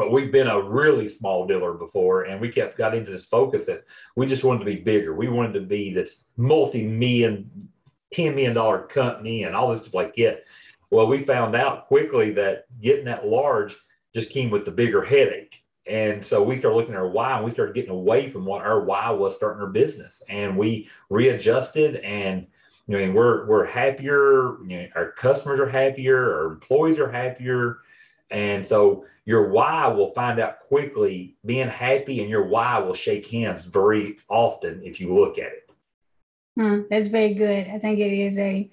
but 0.00 0.12
we've 0.12 0.32
been 0.32 0.46
a 0.46 0.58
really 0.58 1.06
small 1.06 1.46
dealer 1.46 1.74
before, 1.74 2.22
and 2.22 2.40
we 2.40 2.48
kept 2.48 2.78
got 2.78 2.94
into 2.94 3.10
this 3.10 3.26
focus 3.26 3.66
that 3.66 3.84
we 4.16 4.24
just 4.24 4.44
wanted 4.44 4.60
to 4.60 4.64
be 4.64 4.76
bigger. 4.76 5.14
We 5.14 5.28
wanted 5.28 5.52
to 5.52 5.60
be 5.60 5.92
this 5.92 6.24
multi-million, 6.38 7.68
ten 8.10 8.34
million 8.34 8.54
dollar 8.54 8.86
company, 8.86 9.42
and 9.42 9.54
all 9.54 9.70
this 9.70 9.82
stuff 9.82 9.92
like 9.92 10.16
that. 10.16 10.44
Well, 10.90 11.06
we 11.06 11.22
found 11.22 11.54
out 11.54 11.86
quickly 11.86 12.30
that 12.30 12.64
getting 12.80 13.04
that 13.04 13.26
large 13.26 13.76
just 14.14 14.30
came 14.30 14.48
with 14.48 14.64
the 14.64 14.70
bigger 14.70 15.04
headache. 15.04 15.62
And 15.86 16.24
so 16.24 16.42
we 16.42 16.56
started 16.56 16.78
looking 16.78 16.94
at 16.94 17.00
our 17.00 17.10
why 17.10 17.36
and 17.36 17.44
we 17.44 17.50
started 17.50 17.74
getting 17.74 17.90
away 17.90 18.30
from 18.30 18.46
what 18.46 18.62
our 18.62 18.80
why 18.80 19.10
was 19.10 19.36
starting 19.36 19.60
our 19.60 19.68
business. 19.68 20.22
And 20.30 20.56
we 20.56 20.88
readjusted 21.10 21.96
and 21.96 22.46
you 22.86 23.06
know, 23.06 23.12
we're 23.12 23.46
we're 23.46 23.66
happier, 23.66 24.56
you 24.66 24.78
know, 24.78 24.88
our 24.96 25.12
customers 25.12 25.60
are 25.60 25.68
happier, 25.68 26.38
our 26.38 26.52
employees 26.52 26.98
are 26.98 27.12
happier. 27.12 27.80
And 28.30 28.64
so 28.64 29.04
your 29.24 29.50
why 29.50 29.86
will 29.88 30.12
find 30.12 30.40
out 30.40 30.60
quickly. 30.60 31.36
Being 31.44 31.68
happy 31.68 32.20
and 32.20 32.30
your 32.30 32.46
why 32.46 32.78
will 32.78 32.94
shake 32.94 33.28
hands 33.28 33.66
very 33.66 34.18
often 34.28 34.82
if 34.84 35.00
you 35.00 35.14
look 35.14 35.38
at 35.38 35.52
it. 35.52 35.70
Hmm, 36.56 36.82
that's 36.90 37.08
very 37.08 37.34
good. 37.34 37.68
I 37.68 37.78
think 37.78 37.98
it 37.98 38.12
is 38.12 38.38
a 38.38 38.70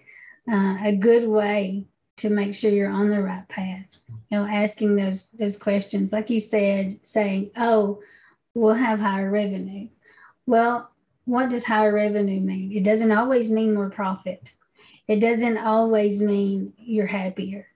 uh, 0.49 0.77
a 0.83 0.95
good 0.95 1.27
way 1.27 1.85
to 2.17 2.29
make 2.29 2.55
sure 2.55 2.71
you're 2.71 2.89
on 2.89 3.09
the 3.09 3.21
right 3.21 3.47
path. 3.47 3.85
You 4.29 4.39
know, 4.39 4.45
asking 4.45 4.95
those 4.95 5.27
those 5.29 5.57
questions, 5.57 6.11
like 6.11 6.29
you 6.29 6.39
said, 6.39 6.99
saying, 7.03 7.51
"Oh, 7.55 8.01
we'll 8.53 8.73
have 8.73 8.99
higher 8.99 9.29
revenue." 9.29 9.89
Well, 10.45 10.89
what 11.25 11.49
does 11.49 11.65
higher 11.65 11.93
revenue 11.93 12.39
mean? 12.39 12.71
It 12.71 12.83
doesn't 12.83 13.11
always 13.11 13.49
mean 13.49 13.73
more 13.73 13.89
profit. 13.89 14.53
It 15.07 15.19
doesn't 15.19 15.57
always 15.57 16.21
mean 16.21 16.73
you're 16.77 17.05
happier. 17.05 17.67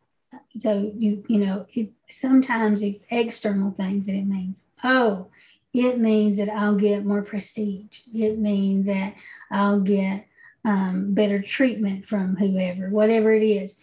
So 0.55 0.91
you 0.97 1.23
you 1.27 1.39
know, 1.39 1.65
it, 1.73 1.91
sometimes 2.09 2.81
it's 2.81 3.05
external 3.09 3.71
things 3.71 4.05
that 4.05 4.15
it 4.15 4.27
means. 4.27 4.57
Oh, 4.83 5.27
it 5.73 5.99
means 5.99 6.37
that 6.37 6.49
I'll 6.49 6.75
get 6.75 7.05
more 7.05 7.21
prestige. 7.21 8.01
It 8.13 8.37
means 8.37 8.87
that 8.87 9.15
I'll 9.49 9.79
get 9.79 10.27
um, 10.65 11.13
better 11.13 11.41
treatment 11.41 12.05
from 12.05 12.35
whoever, 12.35 12.89
whatever 12.89 13.33
it 13.33 13.43
is. 13.43 13.77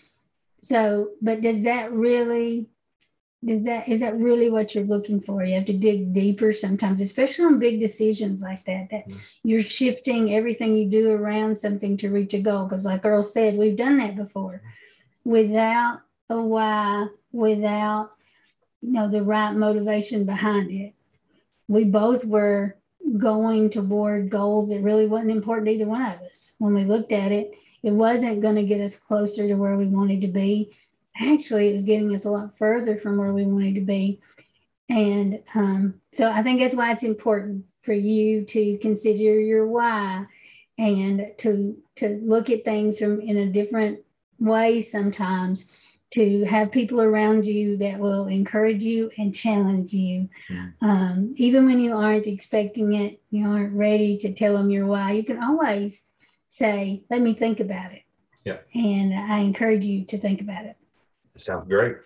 So, 0.60 1.10
but 1.22 1.40
does 1.40 1.62
that 1.62 1.92
really 1.92 2.68
is 3.46 3.62
that 3.64 3.88
is 3.88 4.00
that 4.00 4.18
really 4.18 4.50
what 4.50 4.74
you're 4.74 4.84
looking 4.84 5.20
for? 5.20 5.44
You 5.44 5.54
have 5.54 5.66
to 5.66 5.72
dig 5.72 6.12
deeper 6.12 6.52
sometimes, 6.52 7.00
especially 7.00 7.44
on 7.44 7.60
big 7.60 7.78
decisions 7.78 8.42
like 8.42 8.64
that. 8.66 8.88
That 8.90 9.08
mm-hmm. 9.08 9.18
you're 9.44 9.62
shifting 9.62 10.34
everything 10.34 10.74
you 10.74 10.86
do 10.86 11.10
around 11.10 11.58
something 11.58 11.96
to 11.98 12.10
reach 12.10 12.34
a 12.34 12.40
goal. 12.40 12.64
Because, 12.64 12.84
like 12.84 13.04
Earl 13.04 13.22
said, 13.22 13.56
we've 13.56 13.76
done 13.76 13.98
that 13.98 14.16
before. 14.16 14.62
Without 15.24 16.00
a 16.28 16.40
why, 16.40 17.06
without 17.32 18.12
you 18.80 18.92
know 18.92 19.08
the 19.08 19.22
right 19.22 19.52
motivation 19.52 20.24
behind 20.24 20.70
it, 20.70 20.94
we 21.66 21.84
both 21.84 22.24
were 22.24 22.76
going 23.16 23.70
toward 23.70 24.30
goals 24.30 24.68
that 24.68 24.82
really 24.82 25.06
wasn't 25.06 25.30
important 25.30 25.66
to 25.66 25.72
either 25.72 25.86
one 25.86 26.02
of 26.02 26.20
us. 26.22 26.54
When 26.58 26.74
we 26.74 26.84
looked 26.84 27.12
at 27.12 27.32
it, 27.32 27.52
it 27.82 27.92
wasn't 27.92 28.42
going 28.42 28.56
to 28.56 28.64
get 28.64 28.80
us 28.80 28.96
closer 28.96 29.46
to 29.46 29.54
where 29.54 29.76
we 29.76 29.86
wanted 29.86 30.20
to 30.22 30.28
be. 30.28 30.76
Actually, 31.18 31.68
it 31.68 31.72
was 31.72 31.84
getting 31.84 32.14
us 32.14 32.24
a 32.24 32.30
lot 32.30 32.58
further 32.58 32.96
from 32.98 33.16
where 33.16 33.32
we 33.32 33.44
wanted 33.44 33.74
to 33.76 33.80
be. 33.80 34.20
And 34.88 35.42
um, 35.54 35.94
so 36.12 36.30
I 36.30 36.42
think 36.42 36.60
that's 36.60 36.74
why 36.74 36.92
it's 36.92 37.02
important 37.02 37.64
for 37.82 37.92
you 37.92 38.44
to 38.44 38.78
consider 38.78 39.40
your 39.40 39.66
why 39.66 40.26
and 40.78 41.32
to 41.38 41.76
to 41.96 42.20
look 42.22 42.50
at 42.50 42.64
things 42.64 42.98
from 42.98 43.20
in 43.20 43.36
a 43.36 43.46
different 43.46 44.00
way 44.38 44.80
sometimes 44.80 45.74
to 46.10 46.44
have 46.44 46.72
people 46.72 47.00
around 47.00 47.46
you 47.46 47.76
that 47.78 47.98
will 47.98 48.26
encourage 48.26 48.82
you 48.82 49.10
and 49.18 49.34
challenge 49.34 49.92
you. 49.92 50.28
Mm. 50.50 50.72
Um, 50.80 51.34
even 51.36 51.66
when 51.66 51.80
you 51.80 51.94
aren't 51.94 52.26
expecting 52.26 52.94
it, 52.94 53.20
you 53.30 53.46
aren't 53.46 53.74
ready 53.74 54.16
to 54.18 54.32
tell 54.32 54.54
them 54.54 54.70
your 54.70 54.86
why, 54.86 55.12
you 55.12 55.24
can 55.24 55.42
always 55.42 56.06
say, 56.48 57.04
Let 57.10 57.20
me 57.20 57.34
think 57.34 57.60
about 57.60 57.92
it. 57.92 58.02
Yeah. 58.44 58.58
And 58.74 59.14
I 59.14 59.40
encourage 59.40 59.84
you 59.84 60.04
to 60.06 60.18
think 60.18 60.40
about 60.40 60.64
it. 60.64 60.76
Sounds 61.36 61.68
great. 61.68 61.96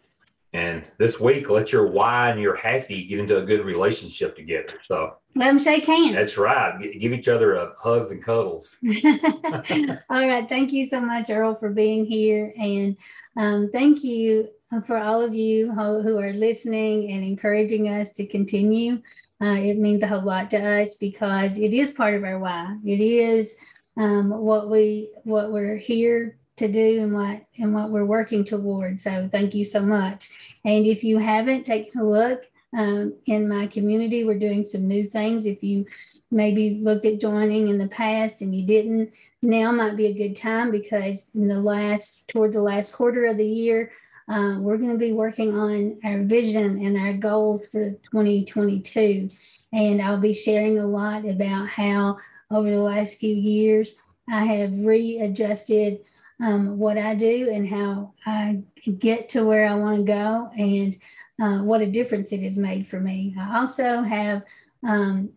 And 0.53 0.85
this 0.99 1.19
week, 1.19 1.49
let 1.49 1.73
your 1.73 1.87
why 1.87 2.31
and 2.31 2.41
your 2.41 2.57
happy 2.57 3.05
get 3.07 3.19
into 3.19 3.39
a 3.39 3.43
good 3.43 3.65
relationship 3.65 4.37
together. 4.37 4.75
So 4.85 5.17
let 5.35 5.47
them 5.47 5.61
shake 5.61 5.87
hands. 5.87 6.15
That's 6.15 6.37
right. 6.37 6.79
Give 6.99 7.13
each 7.13 7.29
other 7.29 7.55
a 7.55 7.73
hugs 7.79 8.11
and 8.11 8.23
cuddles. 8.23 8.77
all 8.85 10.27
right. 10.27 10.49
Thank 10.49 10.73
you 10.73 10.85
so 10.85 11.01
much, 11.01 11.31
Earl, 11.31 11.55
for 11.55 11.71
being 11.71 12.05
here. 12.05 12.53
And 12.59 12.97
um, 13.37 13.71
thank 13.73 14.05
you 14.05 14.49
for 14.87 14.99
all 14.99 15.21
of 15.21 15.35
you 15.35 15.73
who, 15.73 16.03
who, 16.03 16.19
are 16.19 16.33
listening 16.33 17.13
and 17.13 17.25
encouraging 17.25 17.89
us 17.89 18.13
to 18.15 18.27
continue. 18.27 19.03
Uh, 19.41 19.57
it 19.57 19.79
means 19.79 20.03
a 20.03 20.07
whole 20.07 20.23
lot 20.23 20.51
to 20.51 20.81
us 20.81 20.95
because 20.95 21.59
it 21.59 21.75
is 21.75 21.91
part 21.91 22.15
of 22.15 22.25
our 22.25 22.39
why. 22.39 22.77
It 22.85 23.01
is 23.01 23.57
um, 23.97 24.31
what 24.31 24.71
we 24.71 25.11
what 25.25 25.51
we're 25.53 25.77
here 25.77 26.39
to 26.57 26.69
do 26.69 27.03
and 27.03 27.13
what 27.13 27.43
and 27.59 27.75
what 27.75 27.91
we're 27.91 28.05
working 28.05 28.45
toward. 28.45 29.01
So 29.01 29.29
thank 29.31 29.55
you 29.55 29.65
so 29.65 29.81
much. 29.81 30.31
And 30.65 30.87
if 30.87 31.03
you 31.03 31.19
haven't 31.19 31.65
taken 31.65 32.01
a 32.01 32.09
look 32.09 32.45
um, 32.77 33.15
in 33.27 33.49
my 33.49 33.67
community, 33.67 34.25
we're 34.25 34.39
doing 34.39 34.65
some 34.65 34.89
new 34.89 35.05
things. 35.05 35.47
If 35.47 35.63
you 35.63 35.87
maybe 36.31 36.81
looked 36.83 37.05
at 37.05 37.21
joining 37.21 37.69
in 37.69 37.79
the 37.79 37.89
past 37.89 38.41
and 38.41 38.55
you 38.55 38.67
didn't, 38.67 39.13
now 39.43 39.71
might 39.73 39.97
be 39.97 40.07
a 40.07 40.15
good 40.15 40.37
time 40.37 40.71
because 40.71 41.31
in 41.35 41.49
the 41.49 41.61
last 41.61 42.27
toward 42.29 42.53
the 42.53 42.63
last 42.63 42.93
quarter 42.93 43.27
of 43.27 43.37
the 43.37 43.47
year, 43.47 43.93
uh, 44.29 44.57
we're 44.59 44.79
going 44.79 44.93
to 44.93 44.99
be 44.99 45.13
working 45.13 45.55
on 45.59 45.99
our 46.05 46.23
vision 46.23 46.85
and 46.85 46.97
our 46.97 47.13
goals 47.13 47.67
for 47.71 47.91
2022. 47.91 49.29
And 49.73 50.01
I'll 50.01 50.19
be 50.19 50.33
sharing 50.33 50.79
a 50.79 50.87
lot 50.87 51.27
about 51.27 51.69
how 51.69 52.19
over 52.51 52.71
the 52.71 52.79
last 52.79 53.19
few 53.19 53.35
years 53.35 53.97
I 54.31 54.45
have 54.45 54.79
readjusted 54.79 56.01
um, 56.41 56.79
what 56.79 56.99
I 56.99 57.15
do 57.15 57.51
and 57.53 57.69
how 57.69 58.15
I 58.27 58.63
get 58.99 59.29
to 59.31 59.45
where 59.45 59.67
I 59.67 59.75
want 59.75 59.99
to 59.99 60.05
go 60.05 60.51
and 60.57 60.97
uh, 61.41 61.59
what 61.59 61.81
a 61.81 61.87
difference 61.87 62.33
it 62.33 62.43
has 62.43 62.57
made 62.57 62.89
for 62.89 63.01
me. 63.01 63.35
I 63.39 63.59
also 63.59 64.03
have 64.03 64.43
um, 64.87 65.31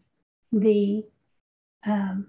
the 0.51 1.03
um, 1.85 2.27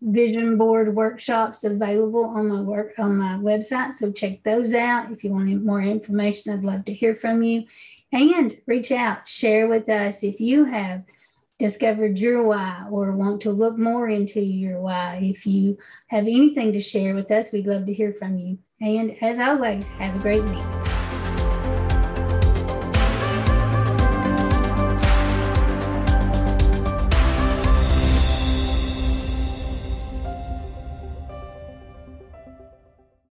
vision 0.00 0.56
board 0.56 0.94
workshops 0.94 1.64
available 1.64 2.24
on 2.24 2.48
my 2.48 2.60
work 2.60 2.94
on 2.98 3.16
my 3.16 3.34
website. 3.34 3.92
So 3.94 4.12
check 4.12 4.42
those 4.44 4.74
out. 4.74 5.10
If 5.10 5.24
you 5.24 5.32
want 5.32 5.64
more 5.64 5.82
information, 5.82 6.52
I'd 6.52 6.64
love 6.64 6.84
to 6.86 6.94
hear 6.94 7.14
from 7.14 7.42
you. 7.42 7.64
And 8.12 8.56
reach 8.66 8.90
out, 8.90 9.28
share 9.28 9.68
with 9.68 9.88
us 9.88 10.22
if 10.22 10.40
you 10.40 10.64
have 10.64 11.02
discovered 11.58 12.18
your 12.18 12.42
why 12.44 12.86
or 12.90 13.12
want 13.12 13.40
to 13.42 13.50
look 13.50 13.76
more 13.76 14.08
into 14.08 14.40
your 14.40 14.80
why. 14.80 15.20
If 15.22 15.46
you 15.46 15.76
have 16.06 16.24
anything 16.24 16.72
to 16.72 16.80
share 16.80 17.14
with 17.14 17.30
us, 17.30 17.52
we'd 17.52 17.66
love 17.66 17.86
to 17.86 17.92
hear 17.92 18.14
from 18.18 18.38
you. 18.38 18.58
And 18.80 19.16
as 19.22 19.38
always, 19.38 19.88
have 19.90 20.14
a 20.14 20.20
great 20.20 20.44
week. 20.44 20.97